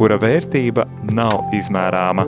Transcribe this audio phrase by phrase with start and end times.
[0.00, 2.24] kura vērtība nav izmērāma.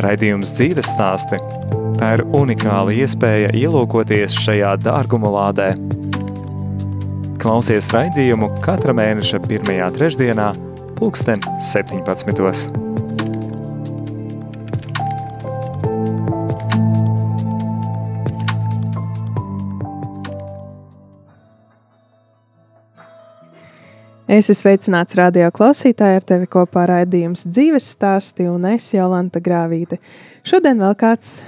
[0.00, 1.36] Raidījums dzīves stāsti–
[2.00, 5.74] tā ir unikāla iespēja ielūkoties šajā dārguma lādē.
[7.40, 10.52] Klausies raidījumu katra mēneša pirmajā trešdienā,
[10.96, 12.89] pulksten 17.
[24.30, 29.96] Es esmu sveicināts radio klausītāji, ar tevi kopā raidījums dzīves stāsti un es Jolanta Grāvīte.
[30.46, 31.40] Šodien vēl kāds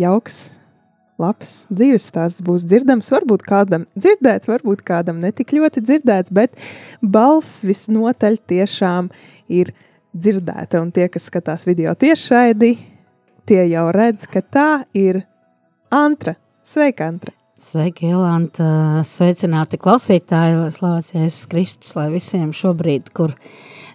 [0.00, 0.38] jauks,
[1.20, 6.56] labs dzīves stāsts būs dzirdams, varbūt kādam dzirdēts, varbūt kādam netik ļoti dzirdēts, bet
[7.04, 9.12] balss visnotaļ tiešām
[9.52, 9.74] ir
[10.16, 10.80] dzirdēta.
[10.80, 12.72] Un tie, kas skatās video tiešraidi,
[13.44, 15.20] tie jau redz, ka tā ir
[15.92, 16.38] Antra.
[16.64, 17.41] Sveika, Antra!
[17.62, 18.64] Sveiki, Jolanta!
[19.06, 23.36] Sveicināti klausītāji, slavēts Jēzus Kristus, lai visiem šobrīd, kur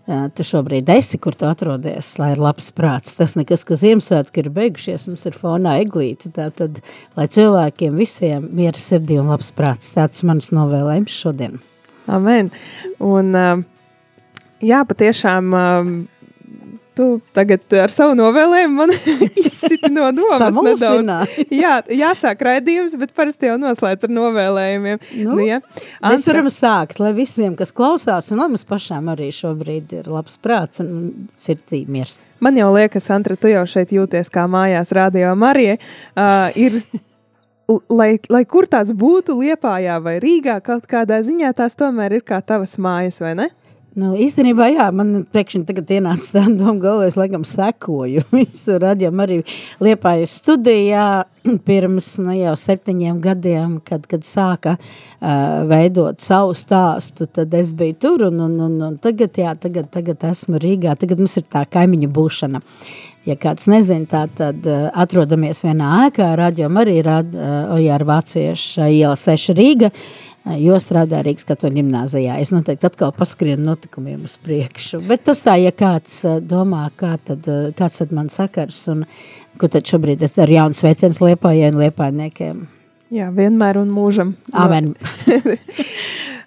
[0.08, 3.18] tu šobrīd esi, kur tu atrodies, lai ir labs prāts.
[3.20, 6.80] Tas nekas, ka Ziemassvētki ir beigušies, mums ir fonā eglīti, tātad,
[7.20, 9.92] lai cilvēkiem visiem mieras sirdī un labs prāts.
[9.92, 11.60] Tāds mans novēlējums šodien.
[12.08, 12.54] Amen!
[13.04, 13.36] Un,
[14.64, 15.52] jā, patiešām...
[16.98, 18.94] Tu tagad ar savu novēlējumu man
[19.46, 21.36] izsiti no domas nedaudz.
[21.54, 25.04] Jā, jāsāk raidījums, bet parasti jau noslēdz ar novēlējumiem.
[25.22, 25.60] Nu, nu, ja.
[26.00, 26.16] Antra...
[26.16, 30.40] Mēs varam sākt, lai visiem, kas klausās, un lai mums pašām arī šobrīd ir labs
[30.42, 32.24] prāts un sirdī miers.
[32.44, 36.82] Man jau liekas, Antra, tu jau šeit jūties kā mājās radio Marija, uh, ir
[37.90, 42.42] lai, lai kur tās būtu, Liepājā vai Rīgā, kaut kādā ziņā tās tomēr ir kā
[42.42, 43.50] tavas mājas, vai ne?
[43.98, 48.22] Nu, īstenībā, jā, man pēkšņi tagad ienāca tā doma galvā, es laikam sekoju.
[48.36, 49.40] Visu radījām arī
[49.82, 51.08] Liepājas studijā
[51.68, 57.98] pirms nu, jau septiņiem gadiem, kad, kad sāka uh, veidot savu stāstu, tad es biju
[57.98, 61.66] tur un, un, un, un tagad, jā, tagad, tagad esmu Rīgā, tagad mums ir tā
[61.66, 62.62] kaimiņu būšana.
[63.28, 68.92] Ja kāds nezin, tā tad uh, atrodamies vienā ēkā, radījām arī rad, uh, Ojāra Vācieša
[68.94, 72.38] iela 6 Rīga, uh, jo strādā Rīgas katoļu ģimnāzijā.
[72.42, 75.02] Es noteikti atkal paskrienu notikumiem uz priekšu.
[75.08, 77.48] Bet tas tā, ja kāds domā, kā tad,
[77.78, 79.04] kāds tad man sakars un
[79.60, 82.66] ko tad šobrīd es daru jaunas veicienas liepājai un liepājniekiem.
[83.14, 84.36] Jā, vienmēr un mūžam.
[84.54, 84.96] Amen.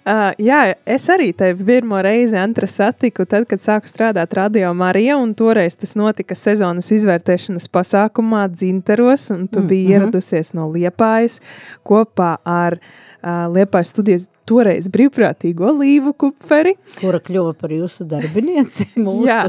[0.01, 5.19] Uh, jā, es arī tevi pirmo reizi Antra satiku, tad, kad sāku strādāt Radio Marija,
[5.21, 9.69] un toreiz tas notika sezonas izvērtēšanas pasākumā Dzinteros, un tu mm -hmm.
[9.69, 11.37] biji ieradusies no Liepājas
[11.85, 16.73] kopā ar uh, Liepājas studijas toreiz brīvprātīgo līvu kupferi.
[16.97, 19.29] Kura kļuva par jūsu darbinieci mūsu.
[19.29, 19.43] Jā.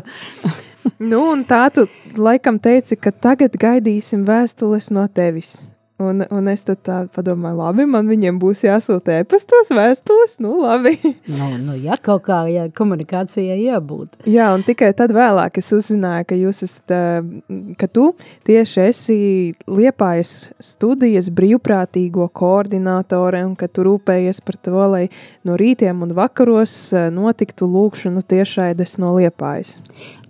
[0.99, 1.87] nu, un tā tu
[2.21, 5.61] laikam teici, ka tagad gaidīsim vēstules no tevis.
[6.01, 10.97] Un, un es tad padomāju, labi, man viņiem būs jāsūta e-pastos vēstules, nu labi.
[11.39, 14.25] nu, nu, ja kaut kā ja komunikācijai jābūt.
[14.31, 16.95] Jā, un tikai tad vēlāk es uzzināju, ka jūs esat,
[17.79, 18.09] ka tu
[18.49, 19.19] tieši esi
[19.69, 25.05] Liepājas studijas brīvprātīgo koordinātore un ka tu rūpējies par to, lai
[25.47, 26.75] no rītiem un vakaros
[27.15, 29.77] notiktu lūkšanu tiešraides no Liepājas.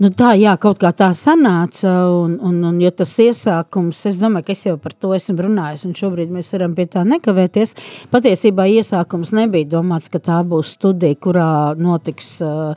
[0.03, 4.49] Nu tā, jā, kaut kā tā sanāca, un, un, un ja tas iesākums, es domāju,
[4.49, 5.52] ka es jau par to esmu runājis,
[5.87, 7.75] un šobrīd mēs varam pie tā nekavēties.
[8.13, 11.49] Patiesībā iesākums nebija domāts, ka tā būs studija, kurā
[11.79, 12.75] notiks uh,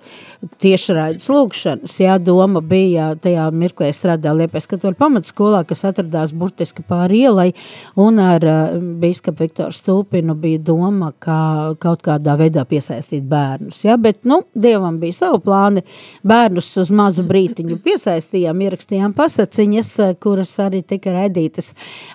[0.62, 1.96] tiešraides lūkšanas.
[2.04, 7.50] Jā, doma bija, tajā mirklē strādā Liepais katoļu pamatskolā, kas atradās burtiski pāri ielai,
[7.96, 13.84] un ar uh, bīskapu Viktoru Stūpinu bija doma, kā kaut kādā veidā piesaistīt bērnus.
[13.86, 15.84] Jā, bet, nu, Dievam bija savu plāni,
[16.26, 21.74] bērnus uz mazu brītiņu piesaistījām, ierakstījām pasaciņas, eh, kuras arī tika raidītas.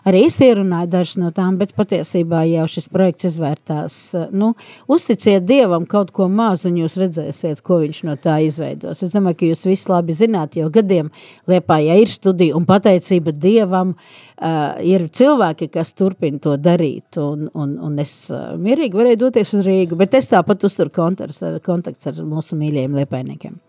[0.08, 3.96] Arī es ierunāju dažas no tām, bet patiesībā jau šis projekts izvērtās.
[4.34, 4.52] Nu,
[4.90, 9.02] uzticiet Dievam kaut ko mazu, un jūs redzēsiet, ko viņš no tā izveidos.
[9.04, 11.10] Es domāju, ka jūs visi labi zināt, jo gadiem
[11.50, 17.48] Liepā, ja ir studija un pateicība Dievam, uh, ir cilvēki, kas turpina to darīt, un,
[17.54, 21.60] un, un es uh, mierīgi varēju doties uz Rīgu, bet es tāpat uzturu kontakts ar,
[21.64, 23.60] kontakts ar mūsu mīļajiem liepainiekiem.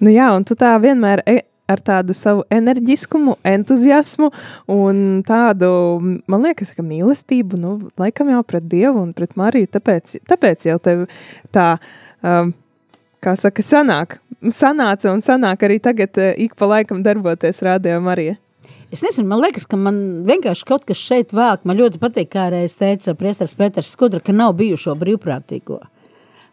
[0.00, 1.40] Nu jā, un tu tā vienmēr e
[1.70, 4.30] ar tādu savu enerģiskumu, entuziasmu
[4.74, 5.70] un tādu,
[6.30, 10.78] man liekas, ka mīlestību, nu, laikam jau pret Dievu un pret Mariju, tāpēc, tāpēc jau
[10.82, 11.06] tev
[11.54, 11.68] tā,
[12.26, 12.52] um,
[13.22, 18.38] kā saka, sanāk sanāca un sanāk arī tagad uh, ik pa laikam darboties Radio Marija?
[18.90, 21.62] Es nezinu, man liekas, ka man vienkārši kaut kas šeit vāk.
[21.68, 25.78] Man ļoti patīk, kā reiz teica priestars Peters Skudra, ka nav bijušo brīvprātīgo.
[25.78, 25.99] Uh,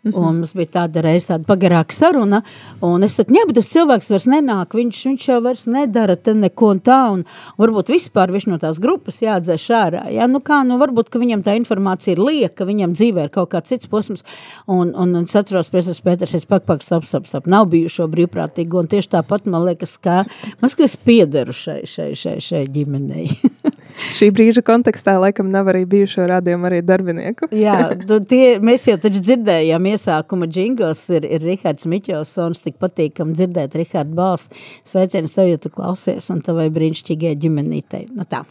[0.07, 0.37] Mm -hmm.
[0.37, 2.41] Mums bija tāda reize tāda pagarāka saruna,
[2.81, 6.69] un es saku, jā, bet tas cilvēks vairs nenāk, viņš, viņš jau vairs nedara neko
[6.71, 7.25] un tā, un
[7.57, 11.43] varbūt vispār viņš no tās grupas jāatdzēš ārā, jā, nu kā, nu varbūt, ka viņam
[11.43, 14.23] tā informācija ir lieka, viņam dzīvē ir kaut kāds cits posms,
[14.67, 18.07] un, un, un es atceros, Pēters Pēters, es pak, pak, stop, stop, stop, nav bijušo
[18.07, 20.23] brīvprātīgu, un tieši tāpat man liekas, ka,
[20.61, 23.27] man liekas, piederu šai, šai, šai, šai ģimenei.
[23.97, 27.49] Šī brīža kontekstā laikam nav arī bijušo radījumu arī darbinieku.
[27.55, 27.77] Jā,
[28.07, 33.77] tu, tie, mēs jau taču dzirdējām iesākuma džingls ir, ir Rihards Miķelsons, tik patīkam dzirdēt
[33.79, 34.53] Rihardu balss.
[34.87, 38.07] Sveiciens tev, ja tu klausies, un tavai brīnišķīgai ģimenītei.
[38.13, 38.45] Nu tā.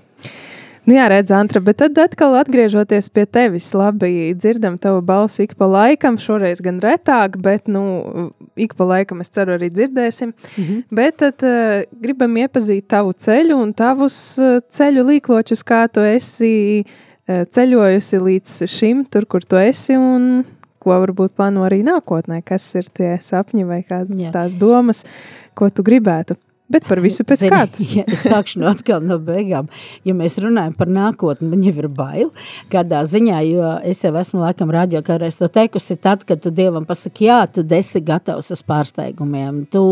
[0.86, 5.56] Nu jā, redz, Antra, bet tad atkal atgriežoties pie tevis, labi dzirdam tavu balsi ik
[5.58, 10.30] pa laikam, šoreiz gan retāk, bet, nu, ik pa laikam es ceru arī dzirdēsim.
[10.30, 10.84] Mm -hmm.
[10.90, 16.84] Bet tad uh, gribam iepazīt tavu ceļu un tavus uh, ceļu līkločus, kā tu esi
[16.84, 20.44] uh, ceļojusi līdz šim, tur, kur tu esi un
[20.78, 24.30] ko varbūt plāno arī nākotnē, kas ir tie sapņi vai kādas Jā.
[24.30, 25.04] tās domas,
[25.54, 26.36] ko tu gribētu.
[26.66, 27.86] Bet par visu pēc Zini, kārtas.
[27.96, 29.68] Ja es sākšu no atkal no beigām.
[30.06, 32.32] Ja mēs runājam par nākotni, man jau ir bail
[32.72, 36.86] kādā ziņā, jo es jau esmu laikam radio kādreiz to teikusi tad, kad tu Dievam
[36.88, 39.62] pasaki jā, tu esi gatavs uz pārsteigumiem.
[39.70, 39.82] Tu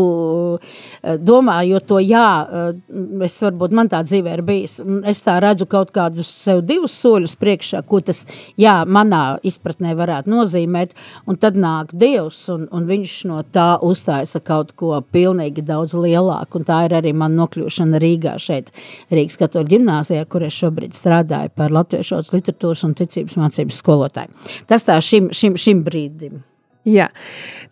[0.59, 4.75] eh, domā, jo to jā, eh, es varbūt man tā dzīvē ir bijis.
[5.07, 8.25] Es tā redzu kaut kādus sev divus soļus priekšā, ko tas
[8.59, 14.35] jā, manā izpratnē varētu nozīmēt, un tad nāk Dievs, un, un viņš no tā uzstājas
[14.43, 18.73] kaut ko pilnīgi daudz lielāku un tā ir arī man nokļūšana Rīgā šeit,
[19.13, 24.51] Rīgas katoļu ģimnāzijā, kur es šobrīd strādāju par latviešotas literatūras un ticības mācības skolotāju.
[24.69, 26.43] Tas tā šim, šim, šim brīdim.
[26.85, 27.07] Jā,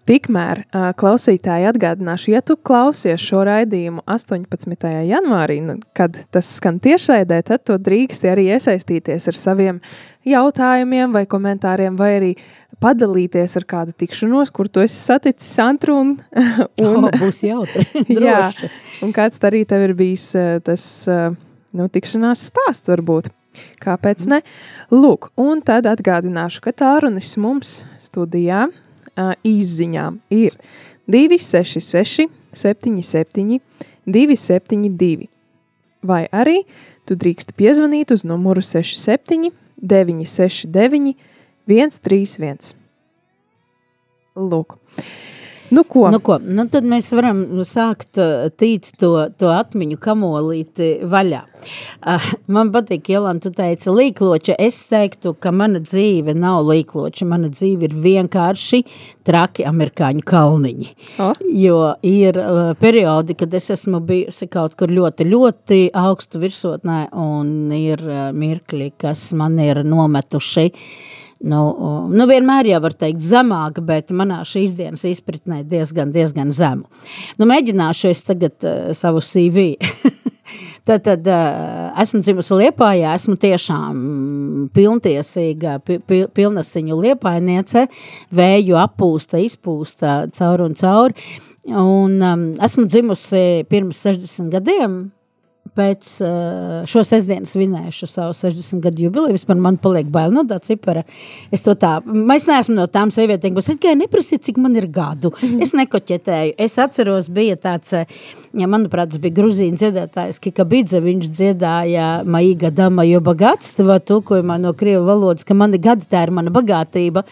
[0.09, 0.63] tikmēr
[0.97, 4.87] klausītāji atgādināšu, ja tu klausies šo raidījumu 18.
[5.05, 9.83] janvārī, nu, kad tas skan tiešraidē, tad tu drīksti arī iesaistīties ar saviem
[10.25, 12.31] jautājumiem vai komentāriem, vai arī
[12.83, 16.15] padalīties ar kādu tikšanos, kur tu esi saticis Antru un...
[16.83, 17.85] un oh, būs jautri,
[18.27, 18.49] jā,
[19.05, 20.31] un kāds arī tev ir bijis
[20.65, 20.85] tas,
[21.73, 23.31] nu, tikšanās stāsts varbūt.
[23.83, 24.39] Kāpēc ne?
[24.93, 30.57] Lūk, un tad atgādināšu, ka tārunis mums studijā uh, izziņām ir
[31.11, 33.59] 266, 77,
[34.05, 35.29] 272.
[36.03, 36.63] Vai arī
[37.07, 39.51] tu drīkst piezvanīt uz numuru 67,
[39.83, 41.13] 969,
[41.67, 42.73] 131.
[44.35, 44.79] Lūk.
[45.73, 46.09] Nu, ko?
[46.11, 46.35] Nu, ko?
[46.37, 51.39] Nu, tad mēs varam sākt uh, tīt to, to atmiņu kamolīti vaļā.
[52.03, 54.53] Uh, man patīk, Jolanta, tu teici līkloča.
[54.61, 57.25] Es teiktu, ka mana dzīve nav līkloča.
[57.29, 58.83] Mana dzīve ir vienkārši
[59.25, 60.91] traki amerikāņu kalniņi.
[61.23, 61.41] Oh.
[61.49, 67.73] Jo ir uh, periodi, kad es esmu bijusi kaut kur ļoti, ļoti augstu virsotnē un
[67.79, 70.87] ir uh, mirkļi, kas man ir nometuši uh,
[71.43, 71.59] Nu,
[72.07, 76.87] nu, vienmēr jau var teikt zemāk, bet manā šīs dienas izpratnē diezgan, diezgan zemu.
[77.39, 79.73] Nu, mēģināšu es tagad uh, savu CV.
[80.87, 87.89] tad, tad uh, esmu dzimusi Liepājā, esmu tiešām pilntiesīga, pi, pi, pilnasiņu liepainiece,
[88.31, 91.17] vēju appūsta, izpūsta caur un caur.
[91.67, 94.97] Un um, esmu dzimusi pirms 60 gadiem,
[95.73, 99.33] pēc uh, šo sestdienu svinēšu savu 60 gadu jubileju.
[99.37, 101.01] Vispār man paliek bail no tā cipara.
[101.53, 101.95] Es to tā,
[102.35, 105.31] es neesmu no tām sievietēm, kas tikai neprasīt, cik man ir gadu.
[105.33, 105.63] Mm -hmm.
[105.63, 106.53] Es nekoķetēju.
[106.57, 107.95] Es atceros, bija tāds,
[108.53, 114.59] ja manuprāt, tas bija gruzīna dziedātājs, Kika Bidze, viņš dziedāja Maiga Dama, jo bagātstva tulkojumā
[114.59, 117.23] no krievu valodas, ka mani gadi tā ir mana bagātība.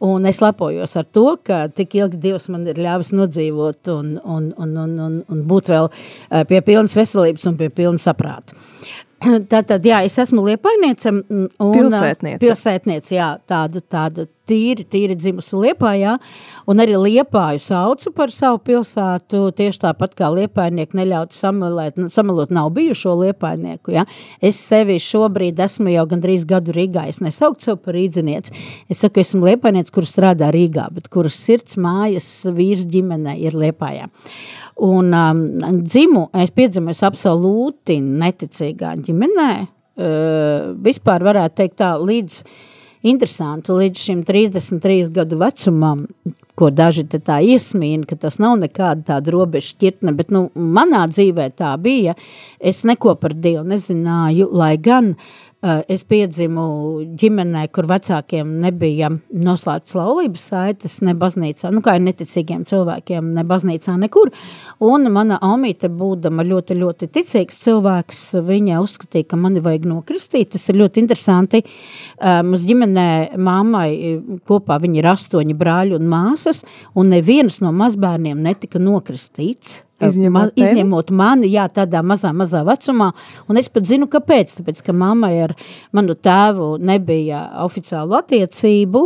[0.00, 4.46] Un es lepojos ar to, ka tik ilgi Dievs man ir ļāvis nodzīvot un, un,
[4.56, 8.56] un, un, un, un būt vēl eh, pie pilnas veselības un pie pilnas saprāta.
[9.52, 11.12] Tātad, jā, es esmu liepainiece.
[11.12, 12.40] Un, pilsētniece.
[12.40, 16.16] Pilsētniece, jā, tāda, tāda tīri, tīri dzimusi Liepājā,
[16.70, 22.72] un arī Liepāju saucu par savu pilsētu, tieši tāpat kā Liepainieki neļaut samilēt, samilot nav
[22.76, 24.06] bijušo Liepainieku, ja?
[24.42, 28.56] Es sevi šobrīd esmu jau gandrīz gadu Rīgā, es nesaukt sev par rīdzinieci,
[28.90, 34.10] es saku, esmu Liepainieci, kur strādā Rīgā, bet kuras sirds mājas vīrs ģimene ir Liepājā.
[34.86, 35.44] Un um,
[35.76, 42.44] dzimu, es piedzimu es absolūti neticīgā ģimenē, uh, vispār varētu teikt tā, līdz
[43.10, 46.04] interesanti līdz šim 33 gadu vecumam,
[46.58, 51.06] ko daži te tā iesmīna, ka tas nav nekāda tāda robeža šķirtne, bet nu, manā
[51.08, 52.12] dzīvē tā bija,
[52.60, 56.62] es neko par Dievu nezināju, lai gan Uh, es piedzimu
[57.20, 63.44] ģimenē, kur vecākiem nebija noslēgts laulības saites, ne baznīcā, nu kā ir neticīgiem cilvēkiem, ne
[63.44, 64.32] baznīcā nekur.
[64.80, 70.54] Un mana omīte, būdama ļoti, ļoti ticīgs cilvēks, viņa uzskatīja, ka mani vajag nokristīt.
[70.54, 71.60] Tas ir ļoti interesanti.
[71.60, 73.90] Uh, mums ģimenē māmai
[74.48, 76.64] kopā viņi ir astoņi brāļi un māsas,
[76.96, 79.82] un neviens no mazbērniem netika nokristīts.
[80.00, 83.10] Izņemot, Ma, izņemot mani, jā, tādā mazā, mazā vecumā.
[83.52, 84.54] Un es pat zinu, kāpēc.
[84.56, 85.54] Tāpēc, ka mammai ar
[85.96, 89.04] manu tēvu nebija oficiālu attiecību.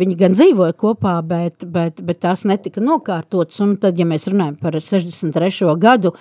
[0.00, 3.60] Viņi gan dzīvoja kopā, bet, bet, bet tās netika nokārtotas.
[3.62, 5.70] Un tad, ja mēs runājam par 63.
[5.78, 6.16] gadu,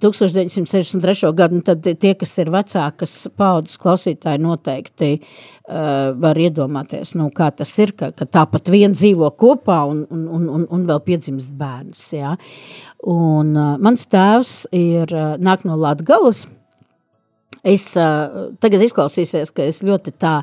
[0.00, 1.32] 1963.
[1.36, 5.10] gadu, nu tad tie, kas ir vecākas paudzes klausītāji, noteikti
[5.68, 10.26] uh, var iedomāties, nu, kā tas ir, ka, ka tāpat vien dzīvo kopā un, un,
[10.38, 12.04] un, un, un vēl piedzimst bērns.
[12.16, 12.34] Jā.
[13.12, 16.46] Un uh, mans tēvs ir, uh, nāk no Latgalas.
[17.62, 20.40] Es, uh, tagad izklausīsies, ka es ļoti tā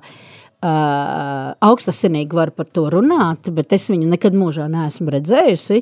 [0.64, 5.78] uh, Uh, augstasinīgi var par to runāt, bet es viņu nekad mūžā neesmu redzējusi,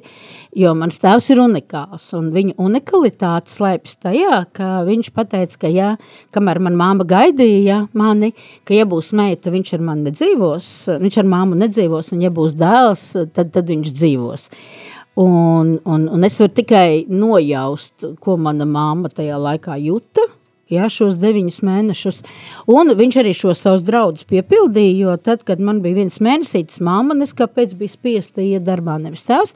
[0.62, 5.90] jo mans tēvs ir unikāls, un viņa unikalitāte slēpjas tajā, ka viņš pateica, ka jā,
[6.36, 8.36] kamēr man māma gaidīja mani,
[8.70, 12.54] ka ja būs meita, viņš ar mani nedzīvos, viņš ar māmu nedzīvos, un ja būs
[12.62, 14.50] dēls, tad, tad viņš dzīvos.
[15.26, 20.30] Un, un, un es varu tikai nojaust, ko mana māma tajā laikā juta,
[20.74, 22.22] ja, šos deviņus mēnešus.
[22.72, 27.16] Un viņš arī šo savus draudus piepildīja, jo tad, kad man bija viens mēnesītis, māma
[27.18, 29.56] neskapēc bija spiesta iet darbā, nevis tēvs,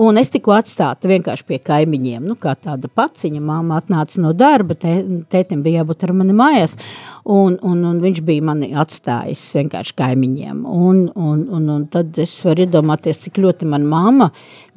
[0.00, 4.76] un es tiku atstāta vienkārši pie kaimiņiem, nu, kā tāda paciņa, māma atnāca no darba,
[4.78, 4.96] tē,
[5.32, 6.76] tētim bija jābūt ar mani mājās,
[7.24, 12.36] un, un, un viņš bija mani atstājis vienkārši kaimiņiem, un, un, un, un tad es
[12.46, 14.30] varu iedomāties, cik ļoti man māma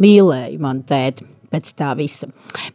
[0.03, 2.29] mīlēja manu tēti pēc tā visa.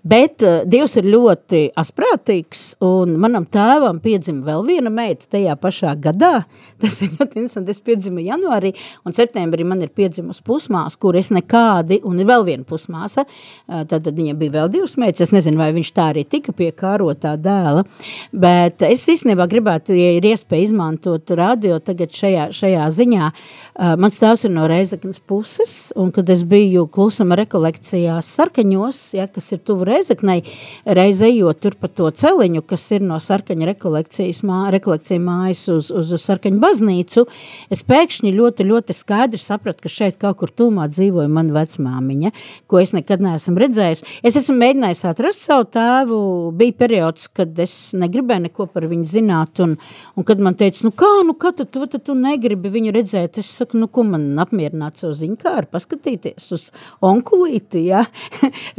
[0.06, 5.94] Bet uh, Dievs ir ļoti asprātīgs, un manam tēvam piedzima vēl viena meita tajā pašā
[6.02, 6.44] gadā.
[6.82, 7.74] Tas ir ļoti interesanti.
[7.74, 8.72] Es piedzimu janvārī,
[9.06, 13.82] un septembrī man ir piedzimusi pusmās, kur es nekādi, un ir vēl viena pusmāsa, uh,
[13.88, 15.26] tad, tad viņam bija vēl divas meitas.
[15.28, 17.84] Es nezinu, vai viņš tā arī tika pie kārotā dēla,
[18.32, 23.28] bet es īstenībā gribētu, ja ir iespēja izmantot radio tagad šajā, šajā ziņā.
[23.28, 29.14] Uh, mans tēvs ir no Reizeknas puses, un kad es biju klusuma rekolekcijās sarkaņā, celiņos,
[29.16, 30.42] ja, kas ir tuvu Reizeknei,
[30.84, 35.90] reiz ejot tur pa to celiņu, kas ir no sarkaņa rekolekcijas mā, rekolekcija mājas uz,
[35.90, 37.26] uz, uz sarkaņu baznīcu,
[37.70, 42.32] es pēkšņi ļoti, ļoti skaidri sapratu, ka šeit kaut kur tūmā dzīvoja mana vecmāmiņa,
[42.68, 44.04] ko es nekad neesmu redzējis.
[44.22, 46.20] Es esmu mēģinājis atrast savu tēvu,
[46.58, 49.76] bija periods, kad es negribēju neko par viņu zināt, un,
[50.16, 53.50] un kad man teica, nu kā, nu kā tad tad tu negribi viņu redzēt, es
[53.60, 56.68] saku, nu ko man apmierināt savu ziņkāru, paskatīties uz
[57.04, 58.04] onkulīti, ja?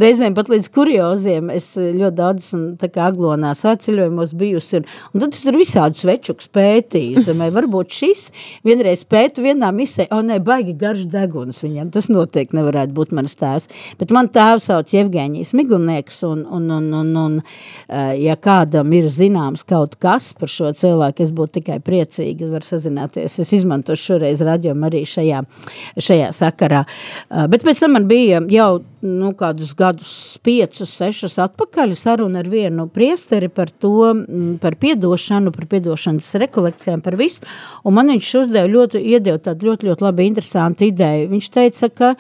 [0.01, 1.51] Reizēm pat līdz kurioziem.
[1.53, 6.49] Es ļoti daudz tā kā aglonā sāceļojumos bijusi, un, un tad es tur visādus večukus
[6.55, 7.21] pētīju.
[7.21, 8.25] Es domāju, varbūt šis
[8.67, 13.37] vienreiz pētu vienā misē, o ne, baigi garš deguns viņam, tas noteikti nevarētu būt manas
[13.39, 13.69] tēvs.
[13.99, 17.39] Bet man tēvs sauc Jevgēņijas Migulnieks, un, un, un, un, un
[18.19, 23.39] ja kādam ir zināms kaut kas par šo cilvēku, es būtu tikai priecīgi, var sazināties.
[23.41, 25.43] Es izmantošu šoreiz raģiomu arī šajā,
[25.97, 26.83] šajā sakarā.
[27.51, 28.69] Bet pēc tam man bija jau,
[29.05, 34.75] nu, kādus kādus gadus, piecus, sešus atpakaļ saruna ar vienu priesteri par to, mm, par
[34.75, 37.41] piedošanu, par piedošanas rekolekcijām, par visu,
[37.83, 41.29] un man viņš uzdeva ļoti, iedeva tādu ļoti, ļoti labi interesantu ideju.
[41.29, 42.15] Viņš teica, ka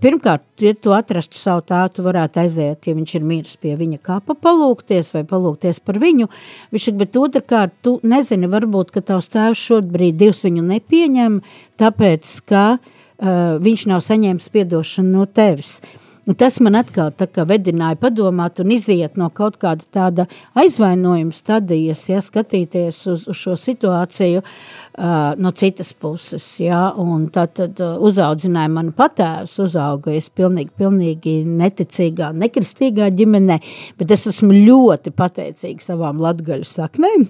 [0.00, 4.36] Pirmkārt, ja tu atrastu savu tātu, varētu aiziet, ja viņš ir miris pie viņa kapa
[4.38, 6.28] palūkties vai palūkties par viņu.
[6.70, 11.42] Viņš saka, bet otrkārt, tu nezini, varbūt, ka tavs tēvs šobrīd Dievs viņu nepieņem,
[11.76, 15.80] tāpēc, ka uh, viņš nav saņēmis piedošanu no tevis.
[15.82, 17.10] Uh, Un nu, tas man atkal
[17.44, 20.24] vedināja padomāt un iziet no kaut kāda tāda
[20.56, 26.46] aizvainojuma stadijas, ja skatīties uz, uz šo situāciju uh, no citas puses.
[26.62, 33.60] Ja, un tā tad uh, uzaudzināja manu patēvs, uzauga es pilnīgi, pilnīgi neticīgā, nekristīgā ģimenē,
[34.00, 37.28] bet es esmu ļoti pateicīga savām latgaļu saknēm.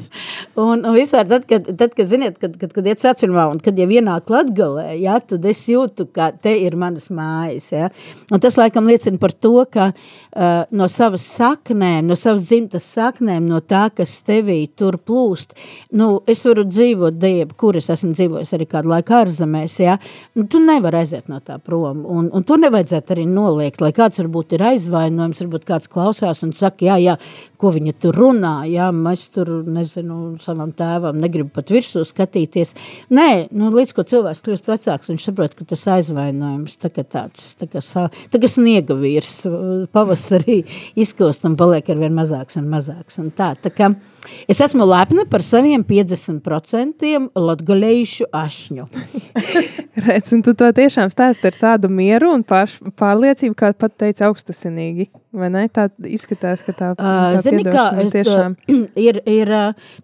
[0.64, 3.78] un, un visār tad, kad, tad, kad ziniet, kad, kad, kad iet sacirmā un kad
[3.78, 7.94] jau ienāk latgalē, ja, tad es jūtu, ka te ir manas mājas, ja.
[8.32, 13.44] Un tas laikam liecina par to, ka uh, no savas saknēm, no savas dzimtas saknēm,
[13.50, 15.52] no tā, kas tevī tur plūst,
[15.98, 19.98] nu, es varu dzīvot Dievu, kur es esmu dzīvojis arī kādu laiku ārzemēs, ja,
[20.38, 24.22] nu, tu nevar aiziet no tā prom, un, un to nevajadzētu arī noliegt, lai kāds
[24.22, 27.18] varbūt ir aizvainojums, varbūt kāds klausās un saka, jā, jā,
[27.64, 32.74] ko viņa tur runā, jā, mēs tur, nezinu, savam tēvam negribu pat virsū skatīties.
[33.14, 37.54] Nē, nu, līdz ko cilvēks kļūst vecāks, viņš saprot, ka tas aizvainojums tā kā tāds,
[37.56, 39.46] tā kā sa, tā kā sniega vīrs
[39.94, 40.60] pavasarī
[41.00, 43.16] izkost un paliek ar vien mazāks un mazāks.
[43.22, 43.94] Un tā, tā kā
[44.50, 48.88] es esmu lepna par saviem 50% latgaļējušu ašņu.
[50.04, 52.68] Redz, un tu to tiešām stāsti ar tādu mieru un pār,
[53.00, 55.08] pārliecību, kā pat teica augstasinīgi.
[55.34, 55.64] Vai ne?
[55.72, 57.12] Tā izskatās, ka tā, tā
[57.42, 58.54] Zini, kā es tiešām.
[59.06, 59.50] ir, ir,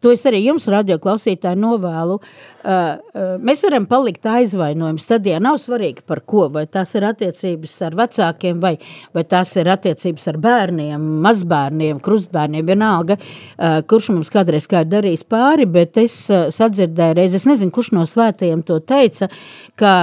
[0.02, 2.18] to es arī jums radio klausītāji novēlu.
[3.40, 5.38] Mēs varam palikt aizvainojumi stadijā.
[5.43, 8.75] Nav svarīgi par ko, vai tās ir attiecības ar vecākiem, vai,
[9.17, 13.17] vai tās ir attiecības ar bērniem, mazbērniem, krustbērniem, vienalga,
[13.88, 18.05] kurš mums kādreiz kā ir darījis pāri, bet es sadzirdēju reiz, es nezinu, kurš no
[18.09, 19.31] svētajiem to teica,
[19.81, 19.95] ka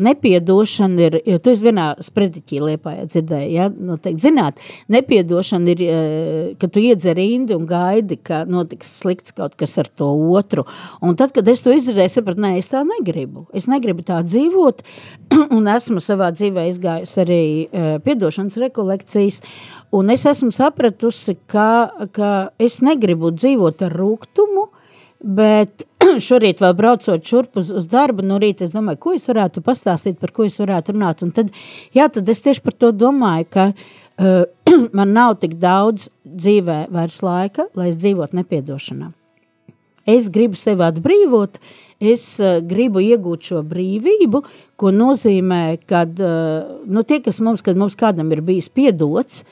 [0.00, 5.82] nepiedošana ir, jo tu esi vienā sprediķī liepājā dzirdēji, ja, noteikti zināt, zināt, nepiedošana ir,
[5.82, 10.64] eh, ka tu iedzer indi un gaidi, ka notiks slikts kaut kas ar to otru.
[11.02, 13.46] Un tad, kad es to izdarīju, sapratu, nē, es tā negribu.
[13.56, 14.82] Es negribu tā dzīvot,
[15.56, 19.40] un esmu savā dzīvē izgājusi arī uh, piedošanas rekolekcijas,
[19.96, 21.70] un es esmu sapratusi, ka,
[22.16, 24.68] ka es negribu dzīvot ar rūgtumu,
[25.20, 25.84] Bet
[26.28, 30.16] šorīt vēl braucot šurp uz, uz darbu, no rīta es domāju, ko es varētu pastāstīt,
[30.20, 31.24] par ko es varētu runāt.
[31.26, 31.52] Un tad,
[31.96, 34.48] jā, tad es tieši par to domāju, ka uh,
[34.96, 39.12] man nav tik daudz dzīvē vairs laika, lai es dzīvotu nepiedošanā.
[40.08, 41.58] Es gribu sevi atbrīvot,
[42.00, 44.44] es uh, gribu iegūt šo brīvību,
[44.80, 49.44] ko nozīmē, kad uh, nu, tie, kas mums, kad mums kādam ir bijis piedots,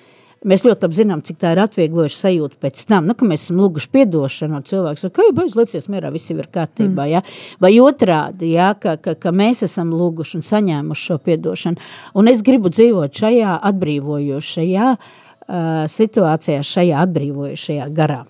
[0.46, 3.58] Mēs ļoti labi zinām, cik tā ir atvieglojuša sajūta pēc tam, nu, ka mēs esam
[3.58, 7.10] lūguši piedošanu, un cilvēks saka, ka bez lietas mierā viss ir kārtībā, mm.
[7.10, 7.22] ja?
[7.58, 8.70] vai otrādi, ja?
[8.78, 11.82] ka, ka, ka mēs esam lūguši un saņēmuši šo piedošanu.
[12.22, 18.22] Un es gribu dzīvot šajā atbrīvojošajā uh, situācijā, šajā atbrīvojošajā garā.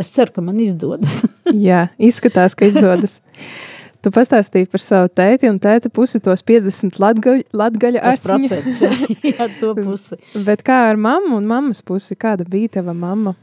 [0.00, 1.20] Es ceru, ka man izdodas.
[1.68, 3.20] Jā, izskatās, ka izdodas.
[4.00, 8.60] Tu pastāstīji par savu tēti un tēta pusi tos 50 latgaļu, latgaļu asiņu.
[9.34, 10.16] jā, to pusi.
[10.46, 12.16] Bet kā ar mammu un mammas pusi?
[12.16, 13.36] Kāda bija tava mamma?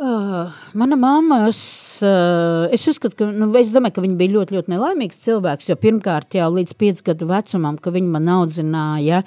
[0.00, 0.48] Uh,
[0.80, 1.60] mana mamma, es,
[2.00, 5.76] uh, es uzskatu, ka, nu, es domāju, ka viņa bija ļoti, ļoti nelaimīgs cilvēks, jo
[5.76, 9.20] pirmkārt jau līdz 5 gadu vecumam, ka viņa man audzināja,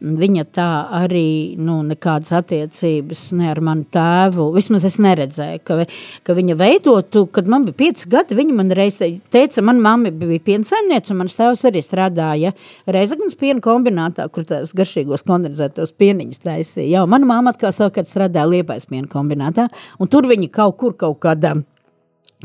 [0.00, 0.68] viņa tā
[1.00, 4.48] arī nu, nekādas attiecības ne ar manu tēvu.
[4.54, 5.78] Vismaz es neredzēju, ka,
[6.26, 10.40] ka viņa veidotu, kad man bija pieci gadi, viņa man reiz teica, man mamma bija
[10.50, 12.54] piensaimniece, un mans tēvs arī strādāja
[12.90, 17.00] Reizeknas piena kombinātā, kur tās garšīgos kondensētos pieniņus taisīja.
[17.00, 19.68] Jau mana mamma atkal savukārt strādāja Liepais piena kombinātā,
[20.00, 21.58] un tur viņi kaut kur kaut kādā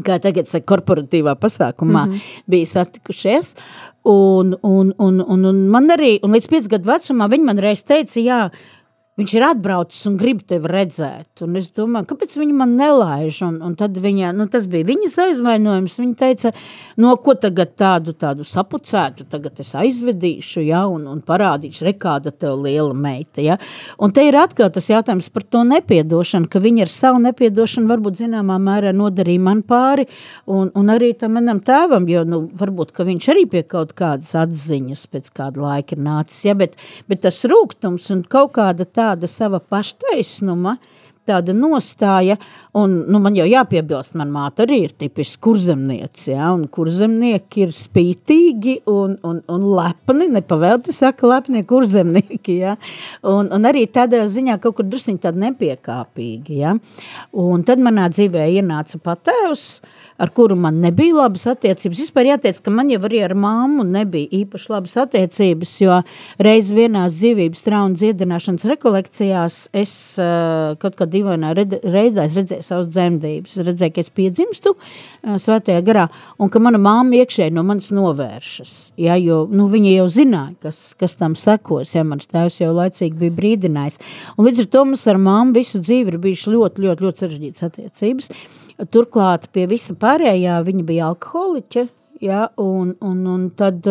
[0.03, 2.41] kā tagad saka, korporatīvā pasākumā mm -hmm.
[2.47, 3.55] bija satikušies.
[4.03, 7.83] Un, un, un, un, un man arī, un līdz 5 gadu vecumā viņi man reiz
[7.83, 8.49] teica, jā,
[9.19, 11.43] viņš ir atbraucis un grib tevi redzēt.
[11.45, 13.39] Un es domāju, kāpēc viņa man nelaiž?
[13.47, 15.95] Un, un tad viņa, nu, tas bija viņas aizvainojums.
[16.01, 16.51] Viņa teica,
[16.99, 22.59] no ko tagad tādu, tādu sapucētu, tagad es aizvedīšu, ja, un, un parādīšu, rekāda tev
[22.65, 23.43] liela meita.
[23.45, 23.55] Ja.
[24.03, 28.19] Un te ir atkal tas jautājums par to nepiedošanu, ka viņa ar savu nepiedošanu varbūt
[28.25, 30.09] zināmā mērā nodarīja man pāri,
[30.51, 34.35] un, un arī tam manam tēvam, jo, nu, varbūt, ka viņš arī pie kaut kādas
[34.43, 36.75] atziņas pēc kāda laika nācis, ja, bet,
[37.07, 40.77] bet tas rūgtums un kaut kāda tā tāda sava paštaisnuma,
[41.25, 42.35] tāda nostāja,
[42.77, 47.73] un nu, man jau jāpiebilst, man māte arī ir tipiski kurzemniece, ja, un kurzemnieki ir
[47.73, 52.75] spītīgi un, un, un lepni, nepavēlti saka lepnie kurzemnieki, ja,
[53.25, 56.75] un, un arī tādā ziņā kaut kur drusciņi tādi nepiekāpīgi, ja,
[57.33, 61.99] un tad manā dzīvē ienāca patēvs, uh, ar kuru man nebija labas attiecības.
[62.05, 65.99] Vispār jāteic, ka man jau arī ar māmu nebija īpaši labas attiecības, jo
[66.43, 69.95] reiz vienās dzīvības trauma dziedināšanas rekolekcijās es
[70.81, 73.57] kaut kā divainā reizē redzēju savus dzemdības.
[73.57, 74.75] Es redzēju, ka es piedzimstu
[75.23, 76.07] svētajā garā
[76.39, 78.75] un ka mana māma iekšēji no manis novēršas.
[79.01, 83.19] Ja, jo nu, viņa jau zināja, kas, kas tam sekos, ja mans tēvs jau laicīgi
[83.25, 83.99] bija brīdinājis.
[84.37, 87.67] Un līdz ar to mums ar māmu visu dzīvi ir bijuši ļoti, ļoti, ļoti sarežģītas
[87.69, 88.31] attiecības.
[88.91, 91.87] Turklāt pie visa pārējā viņa bija alkoholiķa,
[92.23, 93.83] Ja, un, un, un tad,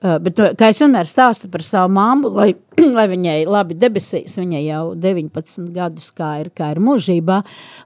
[0.00, 2.54] bet, kā es vienmēr stāstu par savu māmu, lai,
[2.96, 7.40] lai viņai labi debesīs, viņai jau 19 gadus, kā ir, kā ir mūžībā,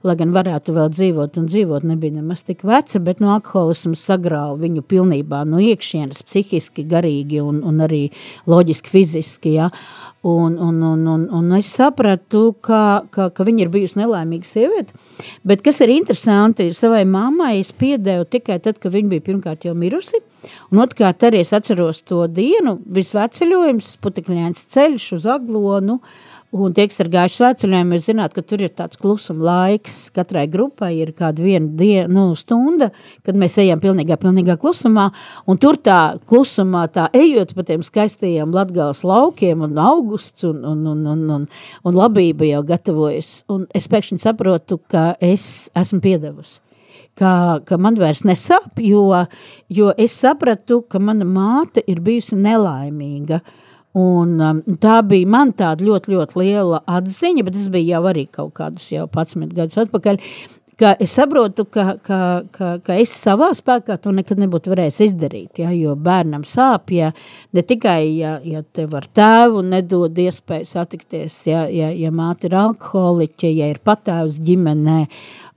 [0.07, 4.55] lai gan varētu vēl dzīvot un dzīvot, nebija nemaz tik veca, bet no alkoholismu sagrāva
[4.61, 8.05] viņu pilnībā no iekšienes, psihiski, garīgi un, un arī
[8.47, 9.71] loģiski, fiziski, ja,
[10.27, 14.97] Un, un, un, un, un es sapratu, ka, ka, ka viņa ir bijusi nelaimīga sieviete.
[15.47, 19.75] Bet kas ir interesanti, savai mammai es piedēju tikai tad, kad viņa bija pirmkārt jau
[19.77, 20.19] mirusi.
[20.73, 25.99] Un otrkārt arī es atceros to dienu, visveceļojums, putekļains ceļš uz aglonu,
[26.55, 29.97] Un tie, kas ir gājuši svētceļojumā, jūs zināt, ka tur ir tāds klusuma laiks.
[30.15, 32.87] Katrai grupai ir kāda viena diena, nu, stunda,
[33.27, 35.09] kad mēs ejam pilnīgā, pilnīgā klusumā.
[35.43, 40.87] Un tur tā klusumā, tā ejot pa tiem skaistajiem latgāles laukiem un augusts un, un,
[40.93, 41.49] un, un, un,
[41.83, 43.33] un labība jau gatavojas.
[43.51, 46.61] Un es pēkšņi saprotu, ka es esmu piedevusi.
[47.17, 49.03] Ka, ka man vairs nesāp, jo,
[49.67, 53.41] jo es sapratu, ka mana māte ir bijusi nelaimīga.
[53.41, 53.63] Uh,
[53.97, 58.27] Un, um, tā bija man tāda ļoti, ļoti liela atziņa, bet tas bija jau arī
[58.29, 60.21] kaut kādus jau 11 gadus atpakaļ.
[60.77, 62.17] Ka es saprotu, ka, ka,
[62.53, 65.63] ka, ka es savā spēkā to nekad nebūtu varējis izdarīt.
[65.63, 67.07] Ja, jo bērnam sāp, ja
[67.57, 72.59] ne tikai ja, ja tev ar tēvu nedod iespēju satikties, ja, ja, ja māte ir
[72.61, 74.99] alkoholiķe, ja ir patēvs ģimenē.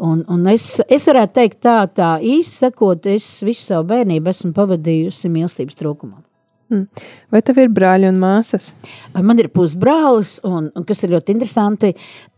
[0.09, 4.57] Un, un es, es varētu teikt tā, tā īsi sakot, es visu savu bērnību esmu
[4.57, 6.30] pavadījusi mīlestības trūkumā.
[6.71, 6.87] Mm.
[7.35, 8.69] Vai tev ir brāļi un māsas?
[9.19, 11.89] Man ir pusbrālis, un, un kas ir ļoti interesanti,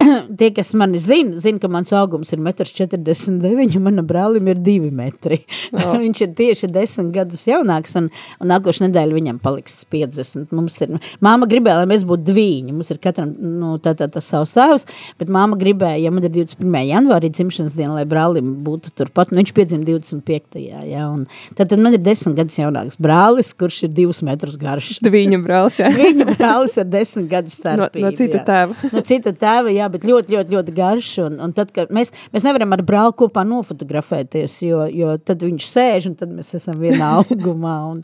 [0.40, 4.88] tie, kas mani zina, zina, ka mans augums ir 1,49 m, manam brālim ir 2
[4.96, 5.42] metri.
[5.76, 5.98] Oh.
[6.02, 8.08] Viņš ir tieši 10 gadus jaunāks, un,
[8.40, 10.48] un nākošu nedēļu viņam paliks 50.
[10.56, 14.32] Mums ir, māma gribēja, lai mēs būtu dviņi, mums ir katram nu, tā, tā, tas
[14.32, 14.88] savs tēvs,
[15.20, 16.80] bet māma gribēja, ja man ir 21.
[16.88, 20.60] janvārī dzimšanas diena, lai brālim būtu turpat, nu viņš piedzim 25.
[20.88, 24.94] Ja, un tad, tad man ir 10 gadus jaunāks brālis, kurš ir 2 metrus garš.
[25.16, 25.90] Viņa brālis, jā.
[25.92, 28.04] Viņa brālis ar desmit gadu starpību.
[28.04, 28.44] No, no cita jā.
[28.48, 28.92] tēva.
[28.92, 31.10] no cita tēva, jā, bet ļoti, ļoti, ļoti garš.
[31.26, 35.68] Un, un tad, kad mēs, mēs nevaram ar brāli kopā nofotografēties, jo, jo tad viņš
[35.68, 37.76] sēž un tad mēs esam vienā augumā.
[37.92, 38.02] Un,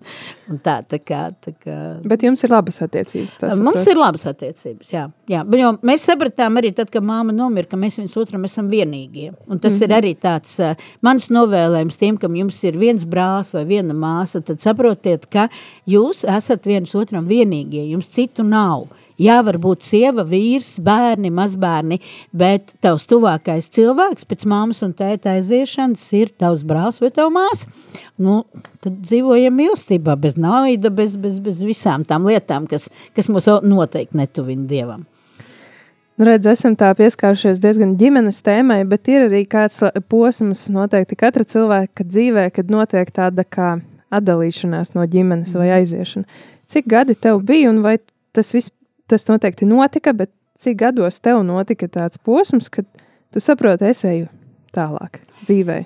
[0.51, 1.79] un tā, tā kā, tā kā.
[2.09, 3.39] Bet jums ir labas attiecības.
[3.63, 5.07] Mums ir labas attiecības, jā.
[5.31, 5.45] jā.
[5.49, 9.33] Bet, jo mēs sapratām arī tad, kad māma nomira, ka mēs viens otram esam vienīgie.
[9.49, 9.83] Un tas mm -hmm.
[9.83, 9.99] ir mhm.
[9.99, 14.61] arī tāds uh, mans novēlējums tiem, kam jums ir viens brālis vai viena māsa, tad
[14.61, 15.49] saprotiet, ka
[15.87, 18.89] jūs jūs esat viens otram vienīgie, jums citu nav.
[19.19, 21.97] Jā, varbūt sieva, vīrs, bērni, mazbērni,
[22.31, 27.67] bet tavs tuvākais cilvēks pēc māmas un tēta aiziešanas ir tavs brālis vai tava māsa.
[28.15, 28.45] Nu,
[28.79, 32.87] tad dzīvojam mīlestībā, bez naida, bez, bez, bez visām tām lietām, kas,
[33.19, 35.03] kas mūs noteikti netuvina Dievam.
[36.19, 41.47] Nu, redz, esam tā pieskārušies diezgan ģimenes tēmai, bet ir arī kāds posms noteikti katra
[41.47, 43.77] cilvēka dzīvē, kad notiek tāda kā
[44.15, 45.77] atdalīšanās no ģimenes vai mhm.
[45.81, 46.41] aiziešana.
[46.69, 47.97] Cik gadi tev bija un vai
[48.37, 48.73] tas viss,
[49.09, 52.87] tas noteikti notika, bet cik gados tev notika tāds posms, kad
[53.33, 54.29] tu saproti, es eju
[54.77, 55.83] tālāk dzīvē?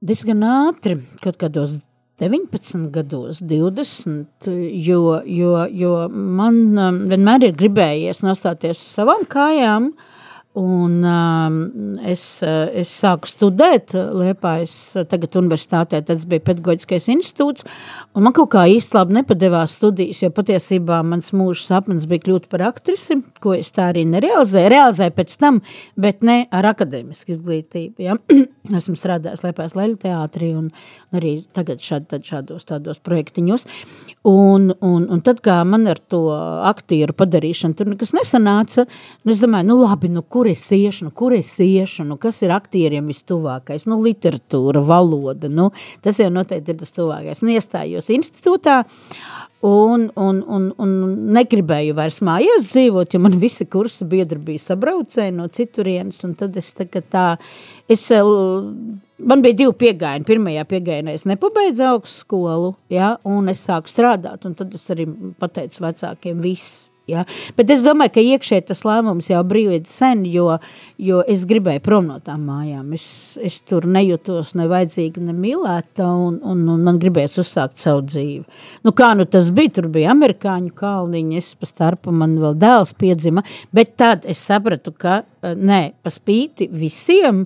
[0.00, 1.76] Diezgan ātri, kaut kādos
[2.20, 4.48] 19 gados, 20,
[4.84, 10.20] jo, jo, jo man um, vienmēr ir gribējies nostāties uz savām kājām, uh,
[10.52, 11.58] Un, um,
[12.02, 14.72] es, uh, es sāku studēt Liepājas
[15.06, 17.62] tagad universitātē, tas bija pedagoģiskais institūts,
[18.18, 22.48] un man kaut kā īsti labi nepadevās studijas, jo patiesībā mans mūža sapnis bija kļūt
[22.50, 25.60] par aktrisi, ko es tā arī nerealizēju, realizēju pēc tam,
[25.94, 28.18] bet ne ar akadēmisku izglītību, ja?
[28.80, 30.66] Esmu strādājis Liepājas Leļu teātrī un
[31.14, 33.68] arī tagad šād, šādos tādos projektiņos,
[34.26, 36.26] un, un, un tad kā man ar to
[36.68, 38.88] aktieru padarīšanu tur nekas nesanāca,
[39.30, 42.38] es domāju, nu labi, nu kur kur es iešu, nu, kur es iešu, nu, kas
[42.40, 45.66] ir aktieriem vistuvākais, nu, literatūra, valoda, nu,
[46.00, 47.42] tas jau noteikti ir tas tuvākais.
[47.44, 48.78] Nu, iestājos institūtā
[49.68, 50.94] un, un, un, un
[51.36, 56.56] negribēju vairs mājās dzīvot, jo man visi kursa biedri bija sabraucēji no citurienes, un tad
[56.56, 57.24] es tā, tā,
[57.92, 58.06] es,
[59.20, 64.56] man bija divi piegājieni, pirmajā piegājienā es nepabeidzu augstskolu, ja, un es sāku strādāt, un
[64.56, 65.04] tad es arī
[65.42, 67.24] pateicu vecākiem viss, Ja?
[67.56, 70.58] Bet es domāju, ka iekšēji tas lēmums jau brīvīgi sen, jo,
[71.00, 72.92] jo es gribēju prom no tām mājām.
[72.96, 73.06] Es,
[73.42, 78.44] es tur nejūtos ne vajadzīga, ne mīlēta, un, un, un man gribējās uzsākt savu dzīvi.
[78.86, 79.76] Nu, kā nu tas bija?
[79.80, 83.44] Tur bija amerikāņu kalniņi, es pa starpu man vēl dēls piedzima,
[83.76, 87.44] bet tad es sapratu, ka eh, nē, pa spīti visiem,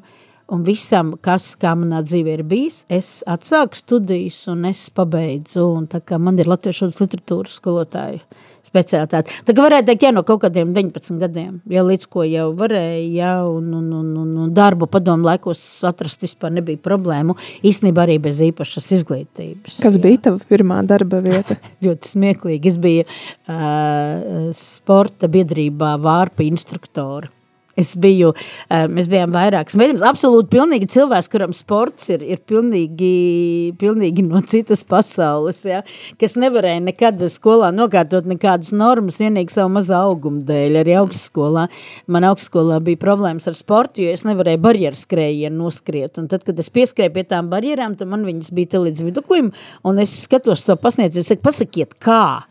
[0.52, 5.88] un visam, kas kā manā dzīvē ir bijis, es atsāku studijas un es pabeidzu, un
[5.90, 8.20] tā kā man ir latviešu literatūras skolotāja
[8.68, 9.32] speciālitāte.
[9.46, 13.34] Tā varētu teikt, jā, no kaut kādiem 19 gadiem, ja līdz ko jau varēja, jā,
[13.50, 18.40] un, un, un, un, un darbu padomu laikos atrast vispār nebija problēmu, īstenībā arī bez
[18.48, 19.80] īpašas izglītības.
[19.84, 20.02] Kas jā.
[20.06, 21.58] bija tava pirmā darba vieta?
[21.84, 27.30] Ļoti smieklīgi, es biju uh, sporta biedrībā vārpa instruktora.
[27.76, 28.30] Es biju,
[28.70, 34.38] eh, mēs bijām vairākas meitenes, absolūti pilnīgi cilvēks, kuram sports ir, ir pilnīgi, pilnīgi no
[34.46, 35.82] citas pasaules, ja,
[36.20, 41.66] kas nevarēja nekad skolā nokārtot nekādas normas, vienīgi savu mazā auguma dēļ, arī augstskolā.
[42.06, 46.58] Man augstskolā bija problēmas ar sportu, jo es nevarēju barjeras skrējienu noskriet, un tad, kad
[46.62, 49.50] es pieskrēju pie tām barjerām, tad man viņas bija līdz viduklim,
[49.82, 52.44] un es skatos to pasniegt, un es saku, pasakiet, kā?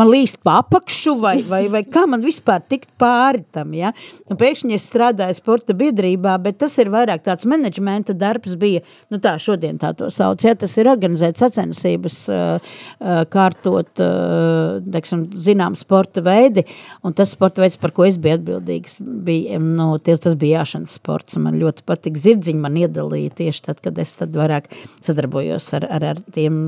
[0.00, 3.92] Man līst pa apakšu, vai, vai, vai kā man vispār tikt pāri tam, ja?
[4.30, 8.82] Un pēkšņi es strādāju sporta biedrībā, bet tas ir vairāk tāds menedžmenta darbs bija,
[9.12, 10.54] nu tā, šodien tā to sauc, ja?
[10.58, 16.64] Tas ir organizēt sacensības, uh, uh, kārtot, uh, teiksim, zinām sporta veidi,
[17.04, 20.96] un tas sporta veids, par ko es biju atbildīgs, bija, nu, ties, tas bija jāšanas
[21.00, 24.70] sports, un man ļoti patīk zirdziņi man iedalīja tieši tad, kad es tad vairāk
[25.04, 26.62] sadarbojos ar, ar, ar tiem,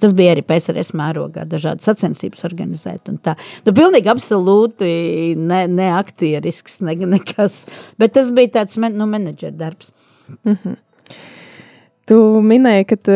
[0.00, 3.34] tas bija arī PSRS mērogā, dažādas sacensības organizēt un tā.
[3.66, 4.90] Nu, pilnīgi absolūti
[5.38, 7.62] ne, ne aktierisks, ne, nekas,
[8.00, 9.92] bet tas bija tāds, nu, menedžera darbs.
[10.44, 10.76] Mm -hmm.
[12.08, 13.12] Tu minēji, ka tu,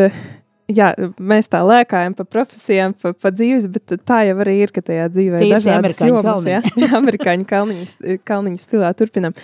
[0.71, 4.81] jā, mēs tā lēkājam pa profesijām, pa, pa dzīves, bet tā jau arī ir, ka
[4.81, 6.61] tajā dzīvē ir dažādas jomas, jā,
[6.99, 9.35] amerikāņu kalniņu, kalniņu stilā turpinam.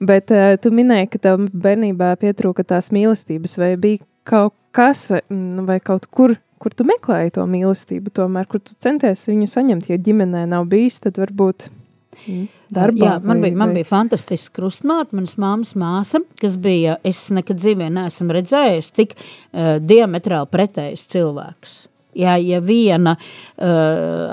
[0.00, 5.22] Bet uh, tu minēji, ka tev bērnībā pietrūka tās mīlestības, vai bija kaut kas, vai,
[5.30, 9.90] mm, vai kaut kur kur tu meklēji to mīlestību, tomēr, kur tu centies viņu saņemt.
[9.90, 13.06] Ja ģimenē nav bijis, tad varbūt mm, darbā.
[13.06, 13.80] Jā, man, vai, bija, man vai...
[13.80, 19.78] bija fantastisks krustmāte, manas māmas māsa, kas bija, es nekad dzīvē neesmu redzējusi tik uh,
[19.80, 21.78] diametrāli pretējs cilvēks.
[22.10, 23.66] Ja, ja viena uh,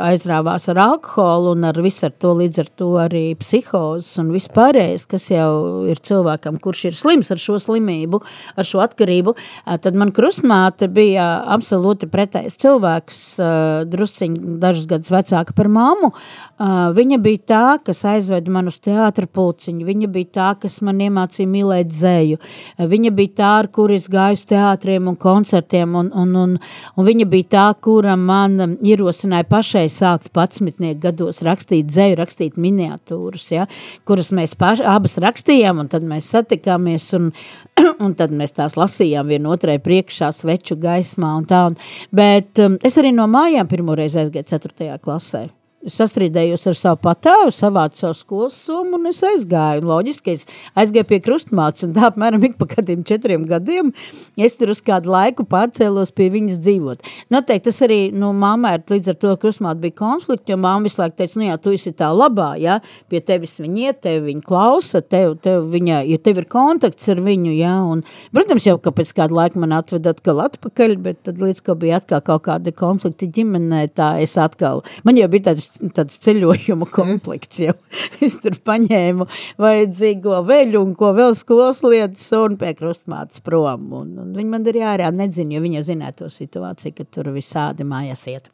[0.01, 5.03] aizrāvās ar alkoholu un ar visu ar to līdz ar to arī psihozes un vispārējais,
[5.11, 8.19] kas jau ir cilvēkam, kurš ir slims ar šo slimību,
[8.57, 15.13] ar šo atkarību, uh, tad man krustmāte bija absolūti pretējs cilvēks, uh, drusciņ dažus gadus
[15.13, 16.09] vecāka par māmu.
[16.57, 21.05] Uh, viņa bija tā, kas aizveda man uz teātra pulciņu, viņa bija tā, kas man
[21.05, 25.93] iemācīja mīlēt dzēju, uh, viņa bija tā, ar kur es gāju uz teātriem un koncertiem,
[26.01, 26.59] un, un, un,
[26.97, 32.58] un viņa bija tā, kura man um, ierosināja pašai sākt patsmitnieku gados rakstīt dzēju, rakstīt
[32.62, 33.67] miniatūras, ja,
[34.08, 37.30] kuras mēs paši, abas rakstījām, un tad mēs satikāmies, un,
[38.06, 41.77] un tad mēs tās lasījām vienotrai priekšā sveču gaismā un tā, un,
[42.15, 44.97] bet um, es arī no mājām pirmoreiz aizgāju 4.
[45.03, 45.47] klasē.
[45.88, 49.86] Sastrīdējos ar savu patēvu, savācu savu skolas summu un es aizgāju.
[49.88, 50.43] Loģiski, es
[50.78, 53.93] aizgāju pie krustmātes un tā apmēram ik pa kādiem četriem gadiem
[54.38, 57.12] es tur uz kādu laiku pārcēlos pie viņas dzīvot.
[57.34, 61.17] Noteikti tas arī, nu, māmai līdz ar to krustmāte bija konflikti, jo māma visu laiku
[61.19, 62.78] teica, nu jā, tu esi tā labā, jā,
[63.12, 67.21] pie tevis viņa iet, tevi viņa klausa, tev, tev viņa, ja tev ir kontakts ar
[67.26, 68.04] viņu, jā, un,
[68.36, 72.02] protams, jau, ka pēc kādu laiku man atved atkal atpakaļ, bet tad līdz, ko bija
[72.02, 77.61] atkal kaut kādi konflikti ģimenē, tā es atkal, man jau bija tāds tāds ceļojuma komplekts
[77.63, 77.75] jau.
[78.25, 79.27] es tur paņēmu
[79.61, 83.89] vajadzīgo veļu un ko vēl skolas lietas un pie krustmātes prom.
[84.01, 87.87] Un, un viņi man arī ārā nedzina, jo viņa zināja to situāciju, ka tur visādi
[87.87, 88.51] mājās iet.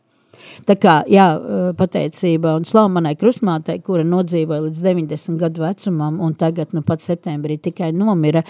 [0.67, 1.27] Tā kā, jā,
[1.77, 7.03] pateicība un slavu manai krustmātei, kura nodzīvoja līdz 90 gadu vecumam un tagad, nu, pat
[7.06, 8.43] septembrī tikai nomira,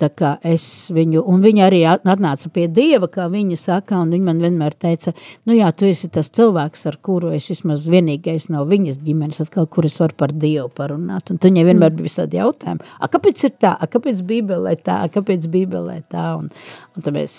[0.00, 4.28] tā kā es viņu, un viņa arī atnāca pie Dieva, kā viņa saka, un viņa
[4.28, 5.14] man vienmēr teica,
[5.48, 9.68] nu jā, tu esi tas cilvēks, ar kuru es vismaz vienīgais no viņas ģimenes, atkal,
[9.70, 11.98] kur es varu par Dievu parunāt, un tu viņai vienmēr mm.
[11.98, 16.30] bija visādi jautājumi, a, kāpēc ir tā, a, kāpēc bībelē tā, a, kāpēc bībelē tā,
[16.40, 16.50] un,
[16.94, 17.38] un tad mēs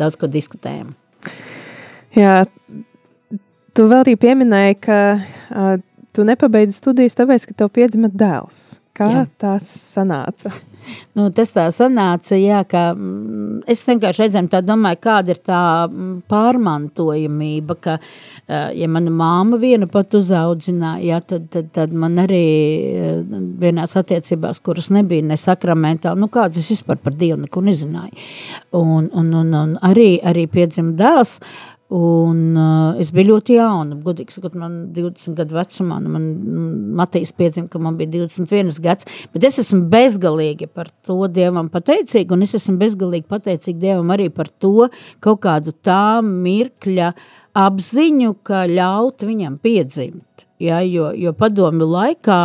[0.00, 0.94] daudz ko diskutējam.
[2.16, 2.44] Jā,
[3.74, 5.76] Tu vēl arī pieminēji, ka uh,
[6.16, 8.80] tu nepabeidzi studijas, tāpēc, ka tev piedzima dēls.
[8.96, 9.22] Kā jā.
[9.40, 10.52] tas sanāca?
[11.14, 15.60] Nu, tas tā sanāca, jā, ka mm, es vienkārši reizēm tā domāju, kāda ir tā
[15.86, 17.96] mm, pārmantojamība, ka,
[18.48, 22.42] ja mana māma viena pat uzaudzināja, jā, tad, tad, tad man arī
[23.60, 28.16] vienās attiecībās, kuras nebija ne sakramentāli, nu kādas es vispār par Dievu neko nezināju.
[28.80, 31.36] Un, un, un, un arī, arī piedzima dēls,
[31.90, 33.96] Un, uh, es biju ļoti jauna.
[34.04, 36.28] Godīgi sakot, man 20 gadu vecumā, nu, man
[37.00, 39.08] Matīs piedzima, ka man bija 21 gads.
[39.34, 44.28] Bet es esmu bezgalīgi par to Dievam pateicīga, un es esmu bezgalīgi pateicīga Dievam arī
[44.34, 44.86] par to
[45.18, 47.10] kaut kādu tā mirkļa
[47.58, 50.49] apziņu, ka ļaut viņam piedzimt.
[50.60, 52.38] Ja, jo, jo padomju laikā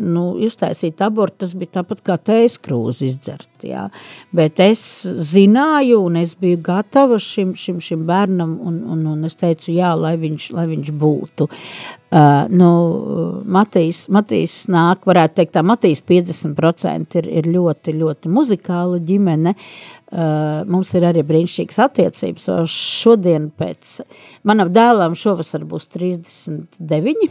[0.00, 3.50] nu, iztaisīt abortu, tas bija tāpat kā tējas krūzi izdzert.
[3.68, 3.90] Ja.
[4.32, 9.36] Bet es zināju, un es biju gatava šim, šim, šim bērnam, un, un, un es
[9.36, 11.50] teicu, jā, lai viņš, lai viņš būtu.
[12.12, 12.70] Uh, nu,
[13.48, 19.54] Matīs, Matīs nāk, varētu teikt, tā Matīs 50% ir, ir ļoti, ļoti muzikāla ģimene.
[20.12, 22.50] Uh, mums ir arī brīnišķīgas attiecības.
[22.68, 23.94] Šodien pēc
[24.44, 27.30] manam dēlam šovasar būs 39.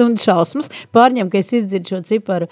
[0.00, 2.48] un šausmas pārņem, ka es izdzirdu šo ciparu.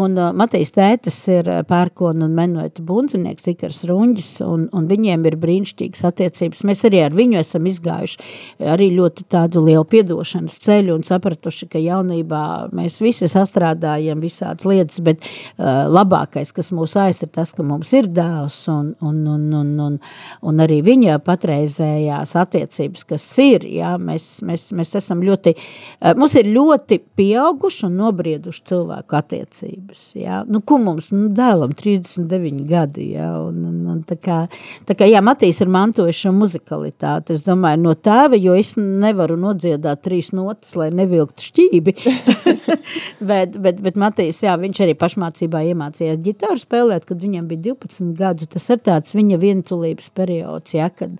[0.00, 5.36] Un uh, Matejs tētis ir pērkona un menoita bundzinieks, Ikars Ruņģis, un, un viņiem ir
[5.40, 6.64] brīnišķīgas attiecības.
[6.68, 11.82] Mēs arī ar viņu esam izgājuši arī ļoti tādu lielu piedošanas ceļu un sapratuši, ka
[11.82, 12.42] jaunībā
[12.76, 18.08] mēs visi sastrādājam visādas lietas, bet uh, labākais, kas mūs aiztur, tas, ka mums ir
[18.10, 19.98] dēls un, un, un, un, un,
[20.46, 26.36] un arī viņa patreizējās attiecības, kas ir, jā, mēs, mēs, mēs esam ļoti, uh, mums
[26.40, 30.40] ir ļoti pieauguši un nobrieduši cilvēku attiecības, jā.
[30.50, 34.40] Nu, ko mums, nu, dēlam 39 gadi, jā, un, un, un tā kā,
[34.88, 39.38] tā kā, jā, Matīs ir mantojuši šo muzikalitāti, es domāju, no tēva, jo es nevaru
[39.40, 41.96] nodziedāt trīs notas, lai nevilktu šķībi,
[43.30, 48.14] bet, bet, bet Matīs, jā, viņš arī pašmācībā iemācījās ģitāru spēlēt, kad viņam bija 12
[48.18, 51.14] gadu, tas ir tāds viņa vientulības periods, jā, kad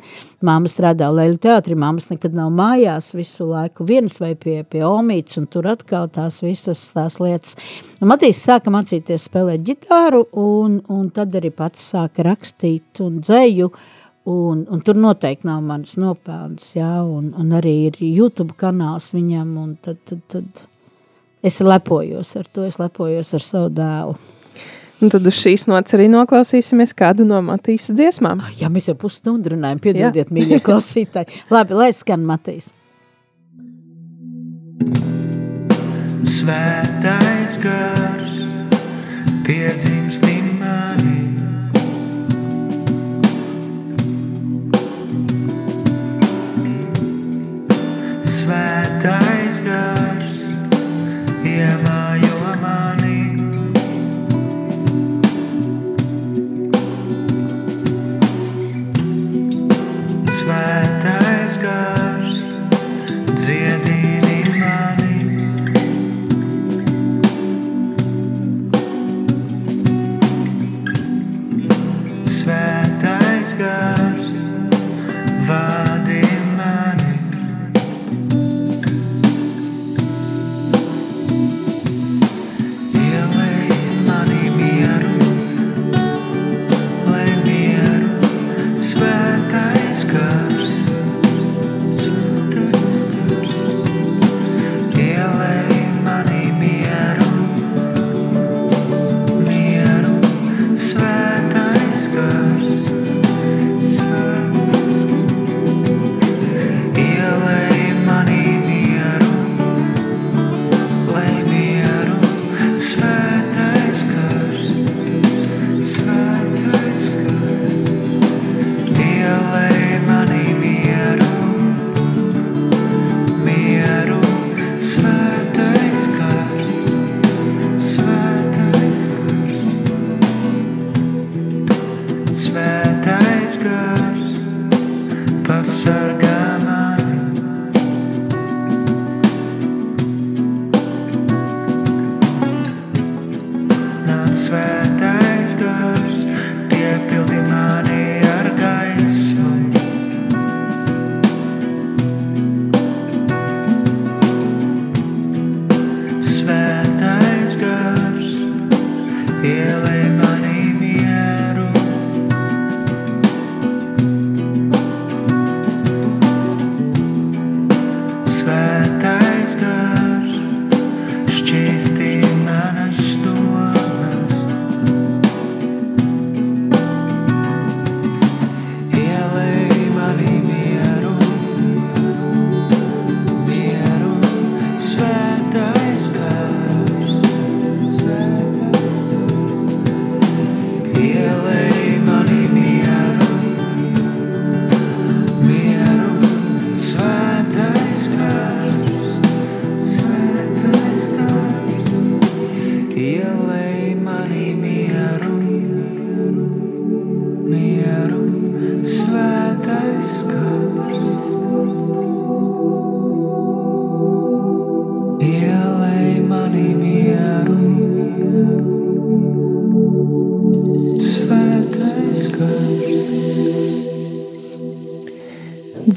[0.46, 3.86] māma strādā Leilu teātri, māmas nekad nav mājās visu laiku.
[3.88, 7.56] Viens vai pie, pie omītes, un tur atkal tās visas tās lietas.
[8.00, 13.72] Un Matīs sāka mācīties spēlēt ģitāru, un, un tad arī pats sāka rakstīt un dzēju,
[14.30, 19.54] Un, un tur noteikti nav manas nopelnas, jā, un, un arī ir YouTube kanāls viņam,
[19.56, 20.60] un tad, tad, tad
[21.42, 24.18] es lepojos ar to, es lepojos ar savu dēlu.
[25.00, 28.42] Un tad uz šīs nots arī noklausīsimies kādu no Matīs dziesmām.
[28.60, 31.40] Jā, mēs jau pusstundu runājam, piedodiet, mīļie klausītāji.
[31.54, 32.68] Labi, lai skan Matīs.
[36.30, 38.34] Svētais gars
[39.42, 40.22] piedzimst
[40.60, 41.16] manī
[48.36, 50.38] svētais gars
[51.50, 52.39] iemājo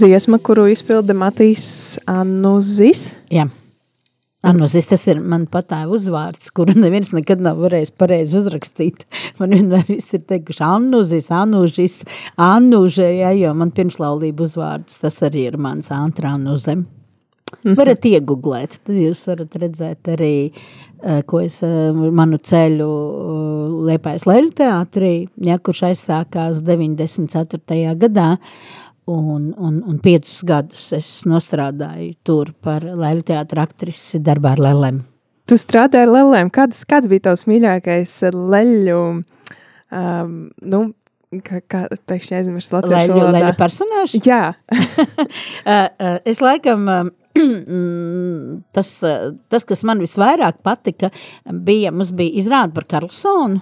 [0.04, 1.66] Dziesma, kuru izpilda Matīs
[2.12, 3.14] Annuzis.
[3.32, 3.46] Jā.
[4.44, 9.06] Anuzis, tas ir man patāja uzvārds, kuru neviens nekad nav varējis pareizi uzrakstīt.
[9.40, 12.02] Man vienmēr viss ir teikuši Anuzis, Anužis,
[12.36, 16.84] Anuže, ja, jo man pirmslaulība uzvārds, tas arī ir mans Antra Anuzem.
[17.64, 17.76] -hmm.
[17.78, 20.36] Varat iegooglēt, tad jūs varat redzēt arī,
[21.30, 21.60] ko es
[22.16, 22.90] manu ceļu
[23.88, 25.14] Liepājas Leļu teātrī,
[25.48, 27.96] ja, kurš aizsākās 94.
[28.00, 28.38] gadā,
[29.06, 35.02] un, un, un piecus gadus es nostrādāju tur par Leļu teātra aktrisi darbā ar lelēm.
[35.50, 36.52] Tu strādāji ar lelēm.
[36.56, 39.00] Kāds, kāds bija tavs mīļākais leļu,
[39.92, 40.38] um,
[40.72, 40.80] nu,
[41.44, 43.42] kā, kā pēkšņi aizmirst latviešu leļu, valodā?
[43.42, 44.22] Leļu personāžu?
[44.24, 44.44] Jā.
[44.72, 45.04] Uh,
[45.74, 47.12] uh, es laikam, um,
[48.76, 51.12] tas, tas, kas man visvairāk patika,
[51.52, 53.60] bija, mums bija izrāda par Karlsonu,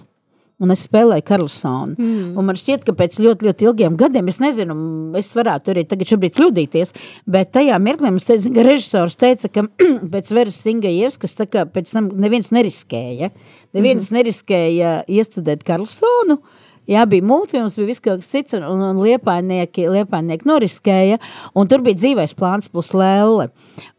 [0.61, 1.97] un es spēlēju Karlsonu.
[1.97, 2.31] Mm.
[2.37, 4.77] Un man šķiet, ka pēc ļoti, ļoti ilgiem gadiem, es nezinu,
[5.19, 6.95] es varētu arī tagad šobrīd kļūdīties,
[7.31, 9.65] bet tajā mirklī mums teica, ka režisors teica, ka
[10.13, 13.31] pēc Veras Singajevskas tā kā pēc tam neviens neriskēja.
[13.77, 14.19] Neviens mm.
[14.19, 18.81] neriskēja iestudēt Karlsonu, uh, Jā, bija mūte, mums bija viss kaut kas cits, un, un,
[18.87, 21.19] un liepainieki, liepainieki noriskēja,
[21.53, 23.51] un tur bija dzīvais plāns plus lēle.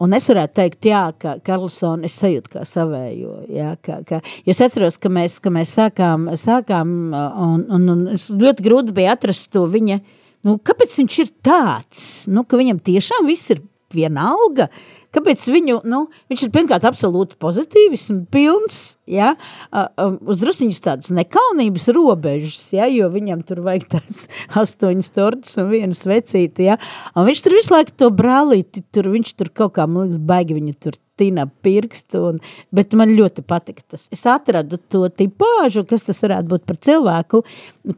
[0.03, 4.63] Un es varētu teikt, jā, ka Karlsona es sajūtu kā savējo, jā, ka, ka, es
[4.67, 8.05] atceros, ka mēs, ka mēs sākām, sākām, un, un, un
[8.43, 10.01] ļoti grūti bija atrast to viņa,
[10.49, 13.63] nu, kāpēc viņš ir tāds, nu, ka viņam tiešām viss ir
[13.95, 14.67] vienalga,
[15.13, 18.79] Kāpēc viņu, nu, viņš ir pirmkārt absolūti pozitīvisms, pilns,
[19.11, 19.35] ja,
[19.69, 24.25] uz drusiņas tādas nekaunības robežas, ja, jo viņam tur vajag tās
[24.63, 26.79] astoņas tortas un vienu svecīti, ja,
[27.13, 30.57] un viņš tur visu laiku to brālīti, tur viņš tur kaut kā, man liekas, baigi
[30.57, 32.39] viņa tur tina pirkstu, un,
[32.75, 34.07] bet man ļoti patika tas.
[34.15, 37.43] Es atradu to tipāžu, kas tas varētu būt par cilvēku,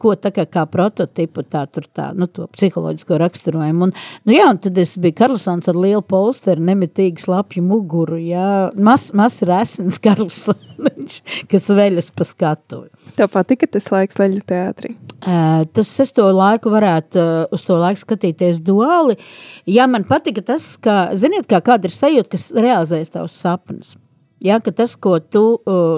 [0.03, 3.89] ko tā kā, kā prototipu, tā tur tā, nu, to psiholoģisko raksturojumu.
[3.89, 3.95] Un,
[4.27, 9.11] nu jā, un tad es biju Karlsons ar lielu posteru, nemitīgi slapju muguru, jā, mas,
[9.17, 10.74] mas resens Karlsons,
[11.51, 12.91] kas veļas pa skatuvi.
[13.17, 14.95] Tev patika tas laiks leļu teātrī?
[15.25, 19.17] Tas es to laiku varētu uz to laiku skatīties duāli.
[19.71, 23.95] Jā, man patika tas, ka, ziniet, kā kāda ir sajūta, kas realizējas tavs sapnis.
[24.45, 25.45] Ja, tas, ko tu,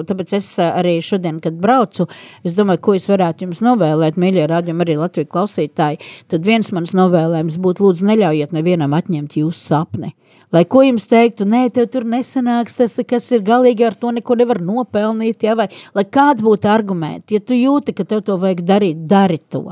[0.07, 2.07] tāpēc es arī šodien, kad braucu,
[2.47, 5.99] es domāju, ko es varētu jums novēlēt, mīļie rādījumi, arī Latvijas klausītāji,
[6.31, 10.13] tad viens mans novēlējums būtu lūdzu neļaujiet nevienam atņemt jūsu sapni.
[10.55, 14.37] Lai ko jums teiktu, nē, tev tur nesanāks tas, kas ir galīgi ar to neko
[14.39, 18.61] nevar nopelnīt, ja, vai lai kāds būtu argumenti, ja tu jūti, ka tev to vajag
[18.63, 19.65] darīt, dari to.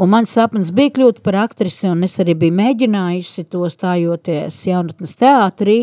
[0.00, 5.12] Un mans sapnis bija kļūt par aktrisi, un es arī biju mēģinājusi to stājoties jaunatnes
[5.20, 5.76] teātrī,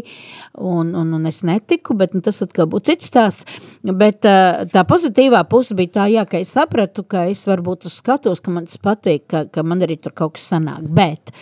[0.58, 3.68] un, un, un es netiku, bet nu, tas atkal būtu cits stāsts.
[3.82, 8.40] Bet tā pozitīvā puse bija tā, jā, ka es sapratu, ka es varbūt uz skatos,
[8.44, 10.86] ka man tas patīk, ka, ka man arī tur kaut kas sanāk.
[10.96, 11.34] Bet,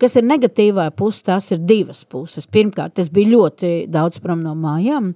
[0.00, 2.46] kas ir negatīvā puse, tās ir divas puses.
[2.46, 5.12] Pirmkārt, es biju ļoti daudz prom no mājām,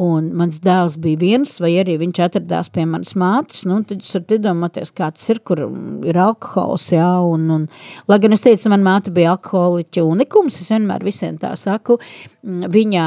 [0.00, 4.16] un mans dēls bija viens, vai arī viņš atradās pie manas mātes, nu, tad jūs
[4.16, 5.66] varat iedomāties, kā tas ir, kur
[6.08, 7.68] ir alkohols, jā, un, un,
[8.08, 11.98] lai gan es teicu, man māte bija alkoholiķa unikums, es vienmēr visiem tā saku,
[12.44, 13.06] viņa,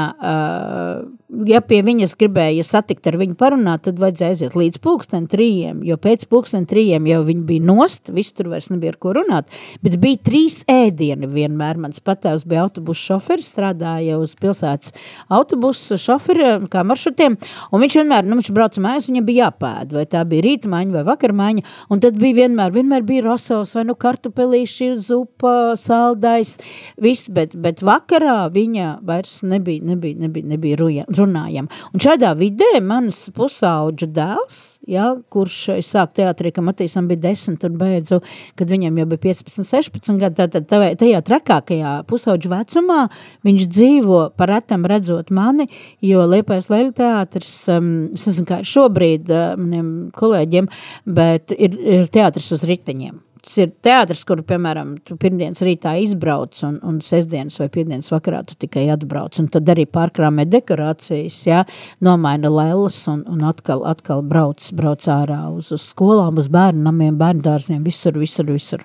[1.50, 5.98] ja pie viņas gribēja satikt ar viņu parunāt, tad vajadzēja aiziet līdz pulksten trījiem, jo
[6.00, 9.52] pēc pulksten trījiem jau viņi bija nost, viss tur vairs nebija ar ko runāt,
[9.84, 14.94] bet bija trīs ēdieni vienmēr, mans patēvs bija autobusu šoferi, šoferis, strādāja uz pilsētas
[15.32, 17.36] autobusu šoferi, kā maršrutiem,
[17.72, 21.04] un viņš vienmēr, nu, viņš brauca mājās, viņam bija jāpēd, vai tā bija rītmaiņa vai
[21.08, 26.56] vakarmaiņa, un tad bija vienmēr, vienmēr bija rosovs, vai nu kartupelīši, zupa, saldais,
[27.00, 30.80] viss, bet, bet vakarā viņa vairs nebija, nebija, nebija, nebija
[31.18, 31.82] runājama.
[31.94, 34.58] Un šādā vidē mans pusauģu dēls,
[34.90, 38.20] ja, kurš es sāku teātrī, ka Matīsam bija 10 un beidzu,
[38.58, 40.68] kad viņam jau bija 15, 16 gadi, tātad
[41.00, 43.00] tajā trakākajā pusauģu vecumā
[43.46, 45.68] viņš dzīvo par retam redzot mani,
[46.04, 50.70] jo Liepais Leļu teātris, um, es nezinu kā šobrīd uh, maniem kolēģiem,
[51.06, 56.56] bet ir, ir teātris uz riteņiem tas ir teātris, kur, piemēram, tu pirmdienas rītā izbrauc
[56.66, 61.60] un, un sestdienas vai piekdienas vakarā tu tikai atbrauc, un tad arī pārkrāmē dekorācijas, jā,
[62.04, 67.18] nomaina lēlas un, un atkal, atkal brauc, brauc ārā uz, uz skolām, uz bērnu namiem,
[67.20, 68.84] bērnu dārziem, visur, visur, visur.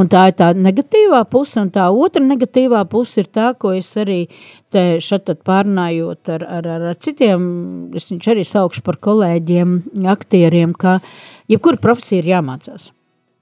[0.00, 3.90] Un tā ir tā negatīvā puse, un tā otra negatīvā puse ir tā, ko es
[4.00, 4.22] arī
[4.72, 7.42] te šat pārnājot ar, ar, ar, ar citiem,
[7.98, 9.76] es viņš arī saukšu par kolēģiem,
[10.14, 11.00] aktieriem, ka
[11.52, 12.88] jebkura profesija ir jāmācās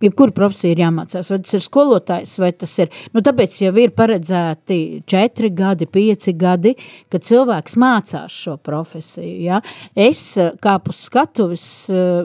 [0.03, 3.95] jebkura profesija ir jāmācās, vai tas ir skolotājs, vai tas ir, nu tāpēc jau ir
[3.97, 4.79] paredzēti
[5.09, 6.75] četri gadi, pieci gadi,
[7.13, 9.63] kad cilvēks mācās šo profesiju, ja?
[9.99, 10.23] Es
[10.63, 11.67] kāpu skatuvis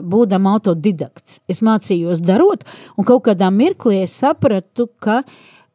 [0.04, 2.66] būdam autodidakts, es mācījos darot,
[2.98, 5.22] un kaut kādā mirklī es sapratu, ka,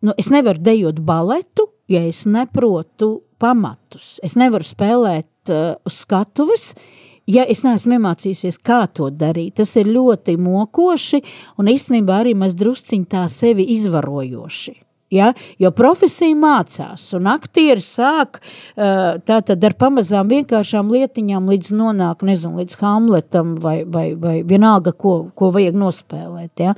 [0.06, 6.74] nu, es nevaru dejot baletu, ja es neprotu pamatus, es nevaru spēlēt uh, uz skatuves,
[6.76, 6.99] uh,
[7.30, 11.24] ja es neesmu iemācījusies, kā to darīt, tas ir ļoti mokoši
[11.62, 14.80] un īstenībā arī maz drusciņ tā sevi izvarojoši.
[15.10, 15.32] Ja?
[15.58, 22.60] Jo profesija mācās, un aktieri sāk uh, tātad ar pamazām vienkāršām lietiņām līdz nonāk, nezinu,
[22.62, 26.54] līdz Hamletam vai, vai, vai vienalga, ko, ko vajag nospēlēt.
[26.62, 26.76] Ja?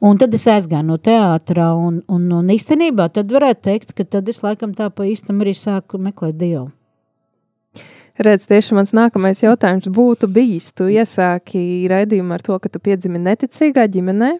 [0.00, 4.32] Un tad es aizgāju no teātra, un, un, un īstenībā tad varētu teikt, ka tad
[4.32, 6.70] es laikam tā pa īstam arī sāku meklēt Dievu.
[8.14, 13.18] Redz, tieši mans nākamais jautājums būtu bijis, tu iesāki raidījumu ar to, ka tu piedzimi
[13.22, 14.36] neticīgā ģimenē,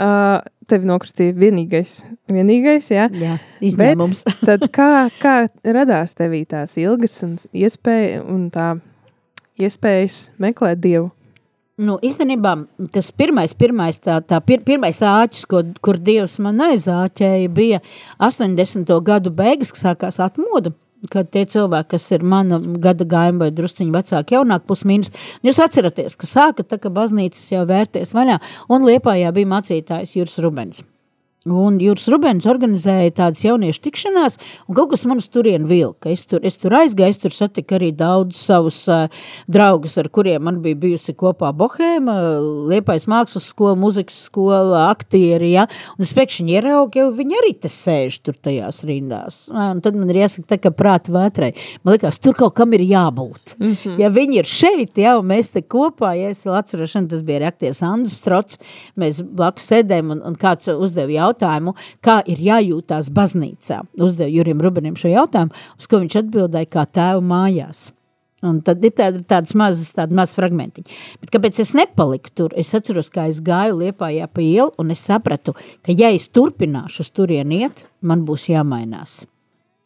[0.00, 0.38] Uh,
[0.70, 1.98] tevi nokristīja vienīgais,
[2.32, 3.08] vienīgais jā.
[3.12, 3.34] jā
[3.68, 4.22] izņēmums.
[4.24, 4.86] Bet, tad kā,
[5.20, 5.34] kā
[5.76, 8.70] radās tevī tās ilgas un iespēja un tā
[9.60, 11.10] iespējas meklēt Dievu?
[11.80, 12.54] Nu, īstenībā
[12.94, 17.82] tas pirmais, pirmais, tā, tā pir, pirmais āķis, ko, kur Dievs man aizāķēja, bija
[18.24, 18.94] 80.
[19.04, 20.72] gadu beigas, kas sākās atmoda
[21.12, 25.12] kad tie cilvēki, kas ir mana gada gājuma vai drusciņi vecāki, jaunāk pusmīnus,
[25.46, 30.40] jūs atceraties, ka sāka tā, ka baznīcas jau vērties vaļā, un Liepājā bija mācītājs Juris
[30.44, 30.84] Rubens.
[31.48, 34.34] Un Jūras Rubens organizēja tādas jauniešu tikšanās,
[34.68, 36.10] un kaut kas man uz turienu vilka.
[36.12, 39.06] Es tur, es tur aizgāju, es tur satiku arī daudz savus uh,
[39.48, 42.16] draugus, ar kuriem man bija bijusi kopā Bohēma,
[42.68, 45.64] Liepais mākslas skola, muzikas skola, aktieri, ja?
[45.96, 49.40] un es pēkšņi ieraugu, jau viņi arī te sēž tur tajās rindās.
[49.48, 51.54] Un tad man ir jāsaka tā, ka prāta vētrai.
[51.80, 53.56] Man likās, tur kaut kam ir jābūt.
[53.56, 53.96] Mm -hmm.
[54.04, 57.82] Ja viņi ir šeit, ja, un mēs te kopā, ja es atceros, tas bija aktieris
[57.82, 58.60] Andris Strots,
[58.92, 61.74] mēs blakus sēdējam, un, un kāds uzdeva jautājumu, jautājumu,
[62.04, 63.84] kā ir jājūtās baznīcā.
[64.00, 67.90] Uzdevu Jurim Rubenim šo jautājumu, uz ko viņš atbildēja kā tēvu mājās.
[68.40, 70.94] Un tad ir tāda, tādas mazas, tāda mazas fragmentiņi.
[71.20, 72.54] Bet kāpēc es nepaliku tur?
[72.56, 75.52] Es atceros, kā es gāju Liepājā pa ielu, un es sapratu,
[75.84, 79.26] ka ja es turpināšu uz turien iet, man būs jāmainās.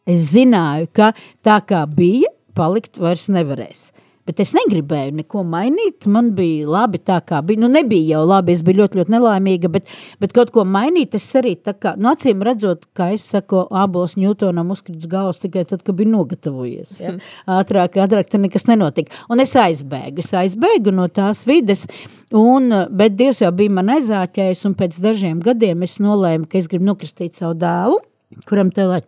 [0.07, 1.11] Es zināju, ka
[1.43, 3.89] tā kā bija, palikt vairs nevarēs.
[4.25, 6.07] Bet es negribēju neko mainīt.
[6.09, 7.61] Man bija labi tā, kā bija.
[7.61, 11.13] Nu, nebija jau labi, es biju ļoti, ļoti nelaimīga, bet, bet kaut ko mainīt.
[11.19, 15.67] Es arī tā kā, nu, acīm redzot, kā es saku, abos Ņūtonam uzkrits galvas tikai
[15.69, 16.97] tad, kad bija nogatavojies.
[17.03, 17.13] Ja?
[17.59, 19.13] Ātrāk, ātrāk tur nekas nenotika.
[19.29, 21.85] Un es aizbēgu, es aizbēgu no tās vides,
[22.33, 26.71] un, bet Dievs jau bija man aizāķējis, un pēc dažiem gadiem es nolēmu, ka es
[26.71, 28.01] gribu nokristīt savu dēlu,
[28.49, 29.05] kuram te lai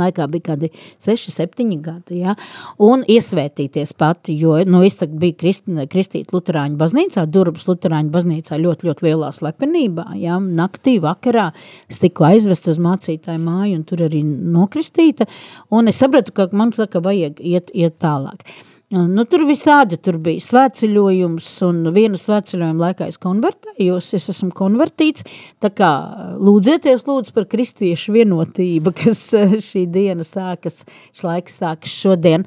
[0.00, 0.70] laikā bija kādi
[1.02, 2.34] 6, 7 gadi, ja,
[2.82, 8.58] un iesvētīties pati, jo, nu, es tagad biju krist, kristīt Luterāņu baznīcā, Durubas Luterāņu baznīcā
[8.62, 11.50] ļoti, ļoti lielā slepenībā, ja, naktī, vakarā,
[11.92, 15.28] es tiku aizvest uz mācītāju māju un tur arī nokristīta,
[15.72, 18.46] un es sapratu, ka man tā kā vajag iet, iet tālāk.
[18.92, 25.24] Nu, tur visādi tur bija svētceļojums, un viena svētceļojuma laikā es konvertējos, es esmu konvertīts,
[25.64, 25.88] tā kā
[26.36, 29.24] lūdzieties lūdzu par kristiešu vienotību, kas
[29.64, 32.44] šī diena sākas, šis laiks sākas šodien.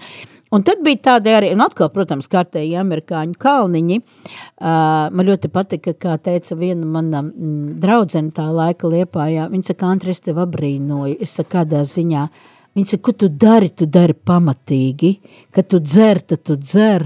[0.53, 3.97] Un tad bija tādi arī, un atkal, protams, kārtēji amerikāņu kalniņi.
[3.97, 9.89] Uh, man ļoti patika, kā teica viena mana mm, draudzene tā laika liepājā, viņa saka,
[9.89, 14.13] Andres, tev abrīnoju, es saku, kādā ziņā, uh, Viņa saka, ko tu dari, tu dari
[14.13, 15.11] pamatīgi,
[15.55, 17.05] kad tu dzer, tad tu dzer,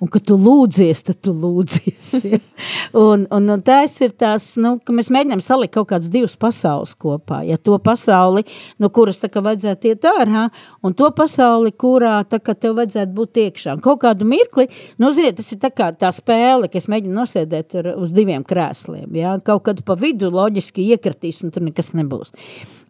[0.00, 2.10] un kad tu lūdzies, tad tu lūdzies.
[2.26, 2.40] Ja?
[3.04, 6.94] un, un, un tas ir tās, nu, ka mēs mēģinām salikt kaut kādas divas pasaules
[7.00, 7.42] kopā.
[7.48, 8.44] Ja to pasauli,
[8.82, 10.46] no kuras tā kā vajadzētu iet ārā,
[10.86, 13.76] un to pasauli, kurā tā kā tev vajadzētu būt iekšā.
[13.78, 14.68] Un kaut kādu mirkli,
[15.02, 18.46] nu, ziniet, tas ir tā kā tā spēle, ka es mēģinu nosēdēt ar, uz diviem
[18.46, 19.08] krēsliem.
[19.20, 19.36] Ja?
[19.44, 22.34] Kaut kad pa vidu loģiski iekratīs, un tur nekas nebūs.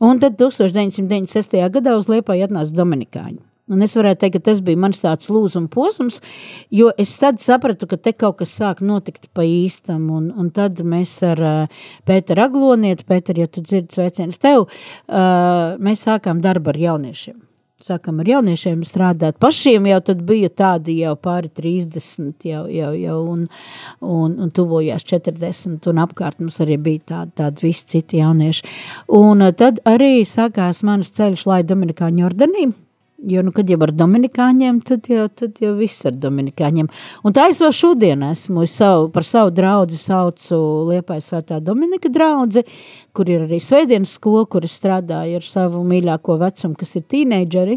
[0.01, 1.61] Un tad 1996.
[1.75, 3.50] gadā uz Liepāju atnāca Dominikāņi.
[3.71, 6.21] Un es varētu teikt, ka tas bija mans tāds lūzuma posms,
[6.75, 10.83] jo es tad sapratu, ka te kaut kas sāk notikt pa īstam, un, un tad
[10.87, 16.75] mēs ar uh, Pēteru Aglonieti, Pēter, ja tu dzirdi sveicienus tev, uh, mēs sākām darbu
[16.75, 17.39] ar jauniešiem
[17.85, 19.39] sākam ar jauniešiem strādāt.
[19.41, 23.47] Pašiem jau tad bija tādi jau pāri 30 jau, jau, jau un,
[24.05, 28.69] un, un tuvojās 40 un apkārt mums arī bija tādi, tādi visi citi jaunieši.
[29.17, 32.69] Un tad arī sākās manas ceļš lai Dominikāņu ordenī,
[33.23, 36.87] Jo, nu, kad jau ar Dominikāņiem, tad jau, tad jau viss ar Dominikāņiem.
[37.27, 40.57] Un tā es vēl šodien esmu savu, par savu draugu saucu
[40.89, 42.65] Liepājas svētā Dominika draudzi,
[43.13, 47.77] kur ir arī svētdienas skola, kur es strādāju ar savu mīļāko vecumu, kas ir tīneidžeri.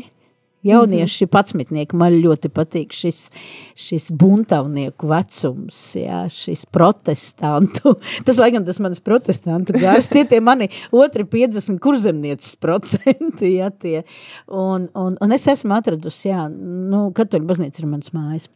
[0.63, 1.31] Jaunieši, mm -hmm.
[1.31, 3.29] patsmitnieki, man ļoti patīk šis,
[3.75, 7.95] šis buntavnieku vecums, jā, šis protestantu.
[8.25, 14.03] Tas, laikam, tas manas protestantu gārs, tie tie mani otri 50 kurzemnieces procenti, jā, tie.
[14.47, 18.49] Un, un, un es esmu atradusi, jā, nu, katoļu baznīca ir mans mājas.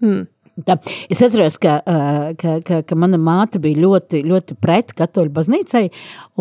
[0.00, 0.26] Hmm.
[0.66, 0.76] Tā.
[1.12, 1.78] Es atceros, ka,
[2.40, 5.84] ka, ka, ka mana māte bija ļoti, ļoti pret katoļu baznīcai,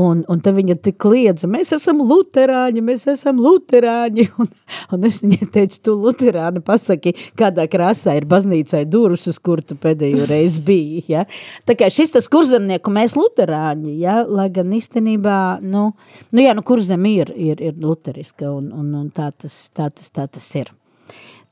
[0.01, 4.49] un, un tad viņa tik liedza, mēs esam luterāņi, mēs esam luterāņi, un,
[4.95, 9.77] un es viņai teicu, tu luterāni pasaki, kādā krāsā ir baznīcai durus, uz kur tu
[9.79, 11.25] pēdējo reizi biji, ja?
[11.69, 14.19] Tā kā šis tas kurzemnieku mēs luterāņi, ja?
[14.25, 15.89] lai gan īstenībā, nu,
[16.33, 20.11] nu jā, nu kurzem ir, ir, ir luteriska, un, un, un tā, tas, tā, tas,
[20.15, 20.73] tā tas ir.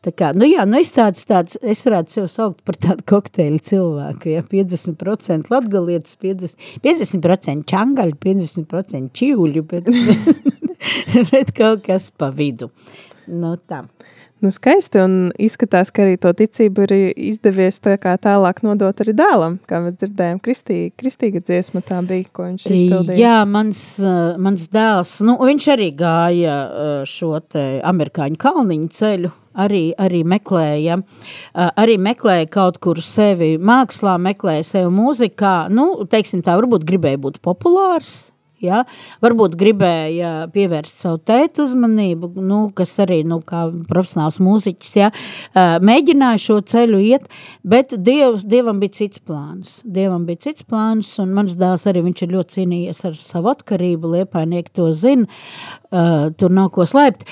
[0.07, 3.57] Tā kā, nu jā, nu es tāds, tāds, es varētu sev saukt par tādu kokteļu
[3.67, 9.91] cilvēku, ja 50% latgalietis, 50%, 50% čangaļu, 50% čīvuļu, bet,
[11.33, 12.69] bet kaut kas pa vidu.
[13.27, 13.81] Nu tā.
[14.37, 16.91] Nu, skaisti, un izskatās, ka arī to ticību ir
[17.31, 22.45] izdevies tā tālāk nodot arī dēlam, kā mēs dzirdējām, kristī, kristīga dziesma tā bija, ko
[22.45, 23.17] viņš izpildīja.
[23.17, 23.81] Jā, mans,
[24.37, 26.59] mans dēls, nu, viņš arī gāja
[27.09, 31.01] šo te amerikāņu kalniņu ceļu, arī, arī meklēja,
[31.73, 37.41] arī meklēja kaut kur sevi mākslā, meklēja sevi mūzikā, nu, teiksim tā, varbūt gribēja būt
[37.41, 38.27] populārs,
[38.63, 38.83] Ja?
[39.21, 45.11] Varbūt gribēja pievērst savu tētu uzmanību, nu, kas arī nu, kā profesionāls mūziķis ja?
[45.85, 47.27] mēģināja šo ceļu iet,
[47.61, 49.77] bet Dievs, Dievam bija cits plāns.
[49.85, 54.15] Dievam bija cits plāns, un mans dēls arī viņš ir ļoti cīnījies ar savu atkarību,
[54.17, 57.27] liepainieki to zina, uh, tur nav ko slēpt,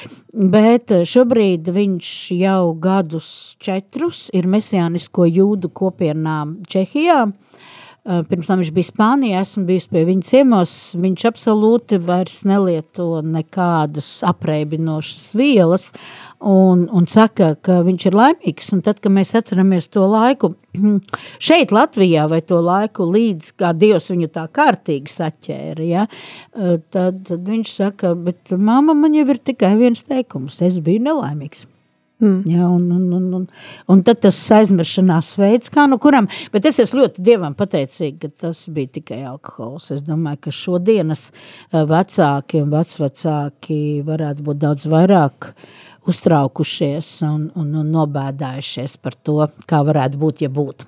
[0.53, 7.54] bet šobrīd viņš jau gadus četrus ir mesijānisko jūdu kopienām Čehijā, uh,
[8.05, 14.09] pirms tam viņš bija Spānijā, esmu bijis pie viņa ciemos, viņš absolūti vairs nelieto nekādas
[14.29, 15.87] apreibinošas vielas
[16.37, 18.71] un, un saka, ka viņš ir laimīgs.
[18.77, 20.53] Un tad, kad mēs atceramies to laiku
[21.47, 26.07] šeit Latvijā vai to laiku līdz, kā Dievs viņu tā kārtīgi saķēra, ja,
[26.53, 31.07] eh, tad, tad viņš saka, bet māma man jau ir tikai viens teikums, es biju
[31.09, 31.65] nelaimīgs.
[32.19, 32.41] Mm.
[32.47, 33.47] Ja, un, un, un, un,
[33.91, 38.45] un tad tas aizmiršanās veids, kā nu kuram, bet es esmu ļoti Dievam pateicīga, ka
[38.45, 39.89] tas bija tikai alkohols.
[39.91, 45.51] Es domāju, ka šodienas eh, vecāki un vecvecāki varētu būt daudz vairāk
[46.07, 50.87] uztraukušies un, un, un nobēdājušies par to, kā varētu būt, ja būtu.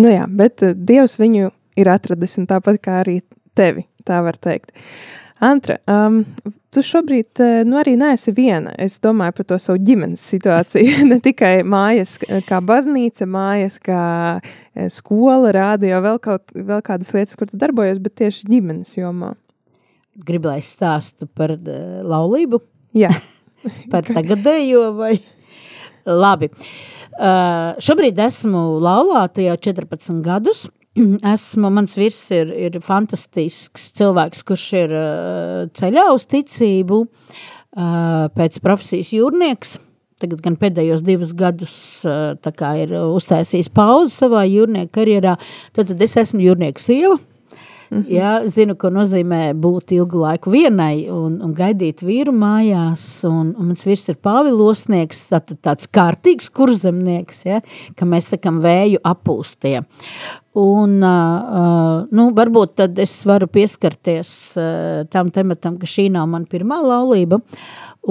[0.00, 3.20] Nu jā, bet eh, Dievs viņu ir atradis un tāpat kā arī
[3.58, 4.72] tevi, tā var teikt.
[5.42, 6.22] Antra, um,
[6.72, 8.70] Tu šobrīd eh, nu, arī neesi viena.
[8.80, 11.02] Es domāju par to savu ģimenes situāciju.
[11.10, 12.14] ne tikai mājas,
[12.48, 14.04] kā baznīca, mājas, kā
[14.40, 19.34] eh, skola, rādio, vēl, kaut, vēl kādas lietas, kur tu darbojies, bet tieši ģimenes jomā.
[20.24, 22.62] Gribu, lai es stāstu par uh, laulību?
[22.96, 23.12] Jā.
[23.92, 25.12] par tagadējo vai?
[26.08, 26.48] Labi.
[27.12, 30.70] Uh, šobrīd esmu laulāta jau 14 gadus.
[31.34, 38.60] esmu, mans virs ir, ir fantastisks cilvēks, kurš ir uh, ceļā uz ticību, uh, pēc
[38.64, 39.78] profesijas jūrnieks.
[40.22, 41.74] Tagad gan pēdējos divus gadus
[42.06, 42.36] uh,
[42.78, 45.36] ir uztaisījis pauzi savā jūrnieka karjerā.
[45.74, 47.18] Tad, tad es esmu jūrnieka sieva.
[47.92, 48.12] Mm -hmm.
[48.14, 53.02] Jā, zinu, ko nozīmē būt ilgu laiku vienai un, un gaidīt vīru mājās.
[53.28, 57.60] Un, un mans vīrs ir pāvilosnieks, tā, tāds kārtīgs kurzemnieks, ja,
[57.96, 59.82] ka mēs sakam vēju apūstie.
[60.52, 66.44] Un, uh, nu, varbūt tad es varu pieskarties uh, tam tematam, ka šī nav mana
[66.44, 67.38] pirmā laulība.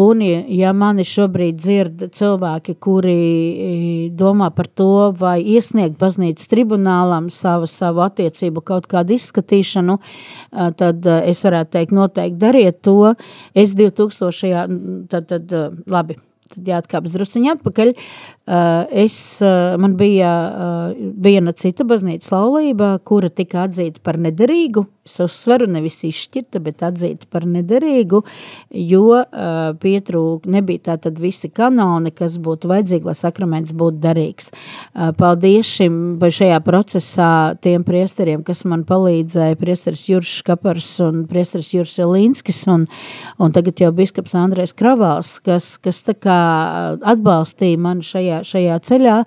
[0.01, 7.29] Un, ja, ja mani šobrīd dzird cilvēki, kuri domā par to, vai iesniegt baznīcas tribunālam
[7.29, 13.13] savu, savu attiecību kaut kādu izskatīšanu, uh, tad uh, es varētu teikt, noteikti dariet to.
[13.53, 15.05] Es 2000.
[15.13, 16.17] tad, tad uh, labi,
[16.55, 17.93] tad jāatkāpjas drusciņi atpakaļ.
[18.51, 24.83] Eh, es, eh, man bija eh, viena cita baznīcas laulība, kura tika atzīta par nederīgu.
[25.05, 28.19] Es uzsveru nevis izšķirta, bet atzīta par nederīgu,
[28.69, 29.23] jo
[29.81, 34.51] pietrūk, nebija tā tad visi kanoni, kas būtu vajadzīgi, lai sakraments būtu derīgs.
[35.17, 37.31] Paldies šim, šajā procesā
[37.65, 42.85] tiem priesteriem, kas man palīdzēja, priesteris Juris Škapars un priesteris Juris Elīnskis un,
[43.41, 46.40] un tagad jau biskaps Andrēs Kravāls, kas, kas tā kā
[47.13, 49.17] atbalstīja mani šajā, šajā ceļā,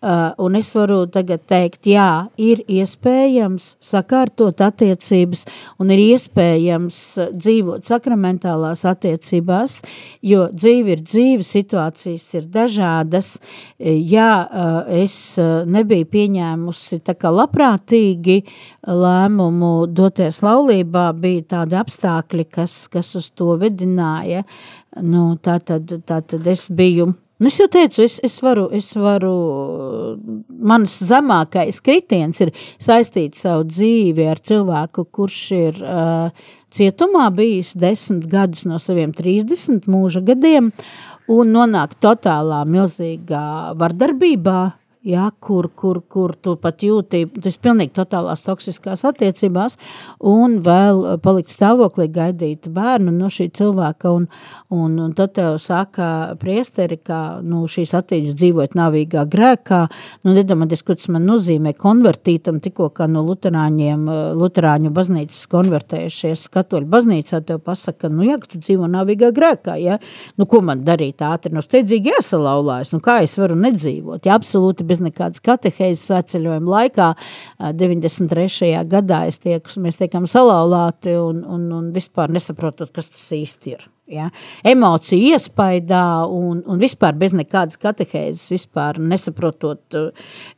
[0.00, 5.42] Uh, un es varu tagad teikt, jā, ir iespējams sakārtot attiecības
[5.76, 7.00] un ir iespējams
[7.36, 9.76] dzīvot sakramentālās attiecībās,
[10.24, 13.34] jo dzīve ir dzīve, situācijas ir dažādas.
[13.76, 15.36] Jā, uh, es
[15.68, 18.40] nebiju pieņēmusi tā kā labprātīgi
[18.88, 24.46] lēmumu doties laulībā, bija tādi apstākļi, kas, kas uz to vedināja.
[25.04, 27.12] Nu, tā tad, tā tad es biju
[27.48, 29.34] es jau teicu, es, es, varu, es varu,
[30.60, 38.28] mans zemākais kritiens ir saistīts savu dzīvi ar cilvēku, kurš ir uh, cietumā bijis desmit
[38.30, 40.68] gadus no saviem 30 mūža gadiem,
[41.30, 44.60] un nonāk totālā milzīgā vardarbībā,
[45.02, 49.78] ja, kur, kur, kur tu pat jūti, tu esi pilnīgi totālās toksiskās attiecībās,
[50.28, 54.26] un vēl palikt stāvoklī gaidīt bērnu no šī cilvēka, un,
[54.68, 59.80] un, un tad tev saka priesteri, ka nu, šīs attiecības dzīvot navīgā grēkā,
[60.26, 61.72] nu, nedomāties, ko tas man nozīmē.
[61.80, 64.04] Konvertītam, tikko kā no luterāņiem,
[64.36, 69.96] luterāņu baznīcas konvertējušies katoļu baznīcā, tev pasaka, nu, ja, tu dzīvo navīgā grēkā, ja,
[70.36, 74.89] nu, ko man darīt ātri, nu, steidzīgi iesalaulājas, nu, kā es varu nedzīvot, ja, absolūti
[74.90, 77.12] bez nekādas katehēzes sveceļojuma laikā,
[77.78, 78.74] 93.
[78.90, 83.88] gadā es tiek, mēs tiekam salauzāti un, un, un vispār nesaprotot, kas tas īsti ir.
[84.10, 84.28] Ja?
[84.66, 89.96] Emociju iespaidā un, un vispār bez nekādas katehēzes, vispār nesaprotot.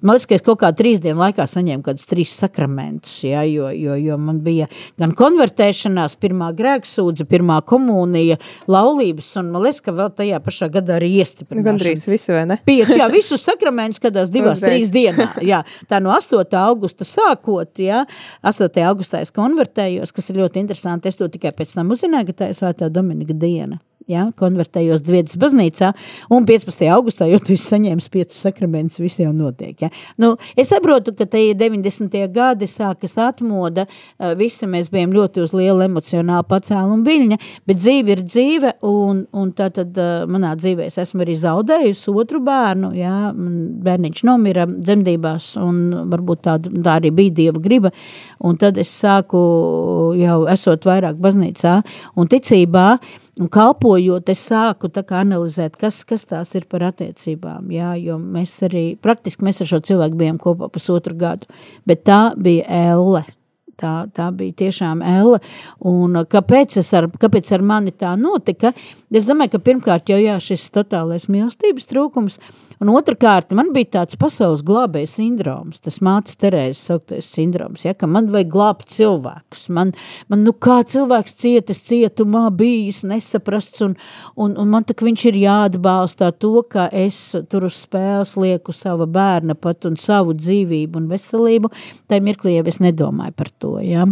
[0.01, 3.45] Man liekas, ka es kaut kā trīs dienu laikā saņēmu kādus trīs sakramentus, ja?
[3.49, 4.69] jo, jo, jo man bija
[5.01, 8.39] gan konvertēšanās, pirmā grēksūdze, pirmā komunija,
[8.71, 11.69] laulības, un man liekas, ka vēl tajā pašā gadā arī iestiprināšana.
[11.69, 12.59] Gan drīz visu, vai ne?
[12.67, 15.29] Piec, jā, visus sakramentus kādās divās, trīs dienā.
[15.45, 16.41] Jā, tā no 8.
[16.63, 18.05] augusta sākot, jā,
[18.47, 18.83] 8.
[18.89, 22.51] augustā es konvertējos, kas ir ļoti interesanti, es to tikai pēc tam uzzināju, ka tā
[22.53, 23.81] ir svētā Dominika diena
[24.13, 25.93] ja, konvertējos Dvietas baznīcā,
[26.33, 26.85] un 15.
[26.93, 29.75] augustā, jo tu esi saņēmis piecus sakramentus, viss jau notiek.
[29.83, 29.91] Ja.
[30.21, 32.17] Nu, es saprotu, ka tie 90.
[32.33, 33.87] gadi sākas atmoda,
[34.39, 37.39] visi mēs bijām ļoti uz liela emocionāla pacēluma viļņa,
[37.69, 39.99] bet dzīve ir dzīve, un, un tā tad
[40.31, 45.83] manā dzīvē es esmu arī zaudējusi otru bērnu, ja, bērniņš nomira dzemdībās, un
[46.13, 47.93] varbūt tā, tā arī bija Dieva griba,
[48.45, 49.43] un tad es sāku
[50.19, 51.79] jau esot vairāk baznīcā
[52.19, 52.89] un ticībā,
[53.41, 53.49] Un
[54.03, 57.71] kalpojot, es sāku analizēt, kas, kas tās ir par attiecībām.
[57.71, 61.47] Jā, jo mēs arī praktiski mēs ar šo cilvēku bijām kopā pusotru gadu,
[61.87, 63.25] bet tā bija Elle.
[63.83, 65.41] Tā, tā bija tiešām elle.
[65.91, 68.71] Un kāpēc, ar, kāpēc ar mani tā notika?
[69.11, 72.39] Es domāju, ka pirmkārt jau jā, šis totālais mīlestības trūkums,
[72.83, 78.09] Un otrkārt, man bija tāds pasaules glābējas sindroms, tas mācis Terēzes sauktais sindroms, ja, ka
[78.11, 79.69] man vajag glābt cilvēkus.
[79.77, 79.93] Man,
[80.33, 83.95] man nu kā cilvēks cietas cietumā bijis, nesaprasts, un,
[84.35, 87.21] un, un man tak viņš ir jāatbalstā to, ka es
[87.53, 91.71] tur uz spēles lieku sava bērna pat un savu dzīvību un veselību,
[92.11, 94.07] tai mirklī jau es nedomāju par to, ja.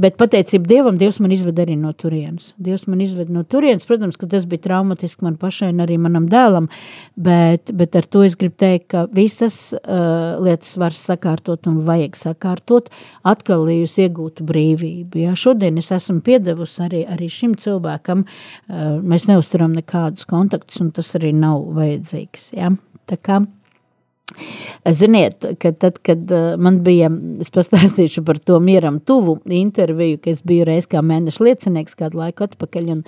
[0.00, 2.52] Bet pateicību Dievam, Dievs man izved arī no turienes.
[2.60, 6.28] Dievs man izved no turienes, protams, ka tas bija traumatiski man pašai un arī manam
[6.30, 6.68] dēlam,
[7.16, 12.18] bet, bet ar to es gribu teikt, ka visas uh, lietas var sakārtot un vajag
[12.20, 12.90] sakārtot,
[13.26, 15.24] atkal, lai jūs iegūtu brīvību.
[15.24, 15.36] Ja?
[15.38, 21.14] Šodien es esmu piedevusi arī, arī šim cilvēkam, uh, mēs neusturam nekādus kontaktus, un tas
[21.18, 22.52] arī nav vajadzīgs.
[22.58, 22.74] Ja?
[23.10, 23.40] Tā kā
[24.88, 27.10] Ziniet, ka tad, kad uh, man bija,
[27.42, 32.22] es pastāstīšu par to mieram tuvu interviju, ka es biju reiz kā mēneša liecinieks kādu
[32.22, 33.04] laiku atpakaļ, un,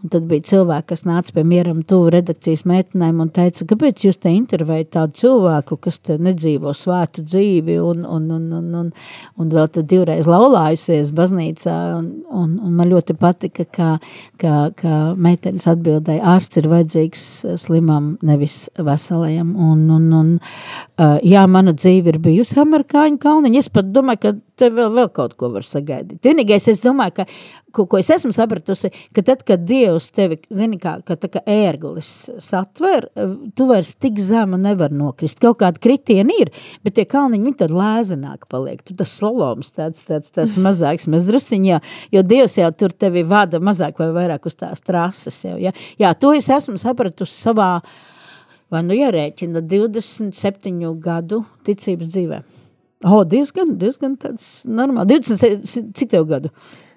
[0.00, 4.16] Un tad bija cilvēki, kas nāca pie mieram tuvu redakcijas meitenēm un teica, kāpēc jūs
[4.22, 8.88] te intervējat tādu cilvēku, kas te nedzīvo svētu dzīvi un, un, un, un, un,
[9.36, 11.76] un vēl tad divreiz laulājusies baznīcā.
[11.98, 13.90] Un, un, un man ļoti patika, ka,
[14.40, 17.26] ka, ka meitenes atbildēja, ārsts ir vajadzīgs
[17.60, 19.52] slimam, nevis veselajam.
[19.52, 20.32] Un, un, un,
[21.28, 23.66] jā, mana dzīve ir bijusi amerikāņu kalniņa.
[23.66, 26.20] Es pat domāju, ka te vēl, vēl kaut ko var sagaidīt.
[26.24, 27.28] Vienīgais, es domāju, ka,
[27.76, 31.42] ko, ko es esmu sapratusi, ka tad, kad Dievs tevi, zini, kā, ka tā kā
[31.50, 32.10] ērglis
[32.42, 33.08] satver,
[33.56, 35.40] tu vairs tik zema nevar nokrist.
[35.42, 36.52] Kaut kādi kritieni ir,
[36.86, 38.84] bet tie kalniņi, viņi tad lēzenāk paliek.
[38.86, 41.80] Tu tas slaloms tāds, tāds, tāds mazāks, mēs drusciņā,
[42.14, 45.74] jo Dievs jau tur tevi vada mazāk vai vairāk uz tās trases jau, ja?
[46.00, 47.72] Jā, to es esmu sapratusi savā,
[48.70, 52.40] vai nu jārēķina 27 gadu ticības dzīvē.
[53.08, 55.16] O, diezgan, diezgan tāds normāli.
[55.16, 56.50] 20, cik tev gadu?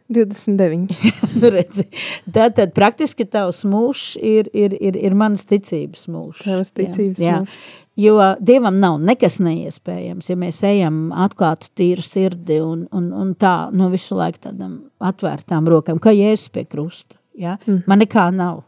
[0.07, 0.91] 29.
[1.41, 1.85] nu redzi,
[2.33, 6.43] tātad praktiski tavs mūžs ir, ir, ir, ir manas ticības mūžs.
[6.43, 7.55] Tavas ticības jā, mūžs.
[7.55, 7.79] Jā.
[7.95, 13.69] Jo Dievam nav nekas neiespējams, ja mēs ejam atklātu tīru sirdi un, un, un tā,
[13.69, 17.19] no visu laiku tādam atvērtām rokām, kā Jēzus pie krusta.
[17.37, 17.59] Ja?
[17.67, 17.83] Mm.
[17.89, 18.63] Man nekā nav.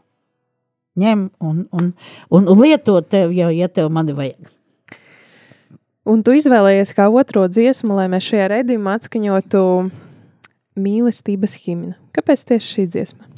[0.96, 1.90] Ņem un, un,
[2.30, 4.52] un, un lieto tev jau, ja tev mani vajag.
[6.06, 9.62] Un tu izvēlējies kā otro dziesmu, lai mēs šajā redzījumā atskaņotu
[10.76, 11.94] mīlestības himnu.
[12.16, 13.28] Kāpēc tieši šī dziesma?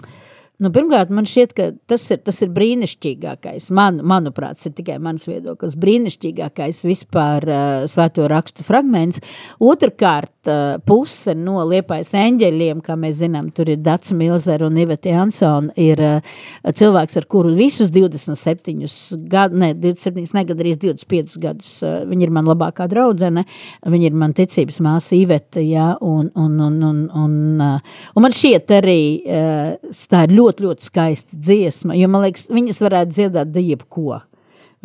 [0.59, 5.29] Nu, pirmkārt, man šķiet, ka tas ir, tas ir brīnišķīgākais, man, manuprāt, ir tikai mans
[5.29, 9.23] viedoklis, brīnišķīgākais vispār uh, svēto rakstu fragments.
[9.63, 15.13] Otrkārt, uh, puse no liepais eņģeļiem, kā mēs zinām, tur ir Dats Milzer un Iveta
[15.13, 18.83] Jansona, ir uh, cilvēks, ar kuru visus 27
[19.31, 23.47] gadu, ne, 27, negadrīz 25 gadus, uh, viņa ir man labākā draudzene,
[23.87, 28.35] viņa ir man ticības māsa Iveta, jā, un, un, un, un, un, uh, un man
[28.43, 33.15] šķiet arī, uh, tā ir ļoti ļoti, ļoti skaista dziesma, jo man liekas, viņas varētu
[33.17, 34.23] dziedāt jebko.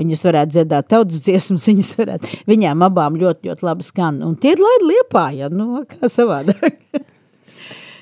[0.01, 4.22] Viņas varētu dziedāt tautas dziesmas, viņas varētu, viņām abām ļoti, ļoti labi skan.
[4.26, 6.80] Un tie ir laidi liepā, ja, nu, kā savādāk.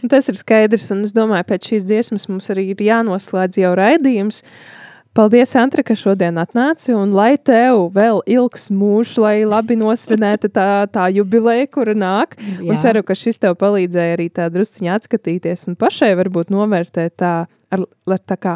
[0.10, 4.42] Tas ir skaidrs, un es domāju, pēc šīs dziesmas mums arī ir jānoslēdz jau raidījums.
[5.12, 10.68] Paldies, Antra, ka šodien atnāci, un lai tev vēl ilgs mūžs, lai labi nosvinēta tā,
[10.88, 12.38] tā jubileja, kura nāk.
[12.40, 12.70] Jā.
[12.72, 17.34] Un ceru, ka šis tev palīdzēja arī tā drusciņā atskatīties un pašai varbūt novērtēt tā,
[17.76, 18.56] ar, ar tā kā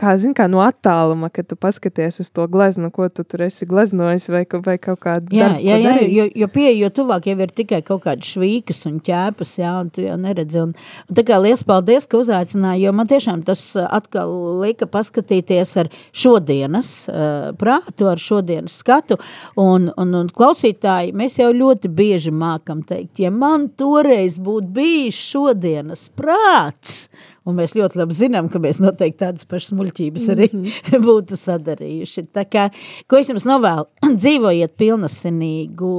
[0.00, 3.66] kā, zin, kā no attāluma, kad tu paskaties uz to gleznu, ko tu tur esi
[3.68, 7.36] gleznojis vai, vai kaut kādu jā, darbu, jā, jā, jo, jo pieeja, jo tuvāk jau
[7.44, 10.62] ir tikai kaut kādas švīkas un ķēpas, jā, un tu jau neredzi.
[10.64, 14.32] Un, un tā kā liels paldies, ka uzaicināji, jo man tiešām tas uh, atkal
[14.62, 19.20] lika paskatīties ar šodienas uh, prātu, ar šodienas skatu,
[19.60, 25.20] un, un, un klausītāji, mēs jau ļoti bieži mākam teikt, ja man toreiz būtu bijis
[25.30, 27.10] šodienas prāts,
[27.48, 31.02] un mēs ļoti labi zinām, ka mēs noteikti tādas pašas muļķības arī mm -hmm.
[31.08, 32.26] būtu sadarījuši.
[32.34, 32.68] Tā kā,
[33.06, 33.86] ko es jums novēlu,
[34.22, 35.92] dzīvojiet pilnasinīgu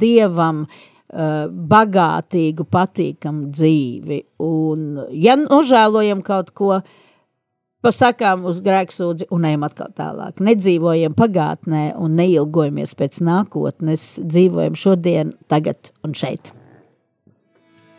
[0.00, 6.80] dievam, uh, bagātīgu, patīkamu dzīvi, un ja nožēlojam kaut ko,
[7.86, 10.40] pasakām uz grēksūdzi un ejam atkal tālāk.
[10.42, 16.52] Nedzīvojam pagātnē un neilgojamies pēc nākotnes, dzīvojam šodien, tagad un šeit.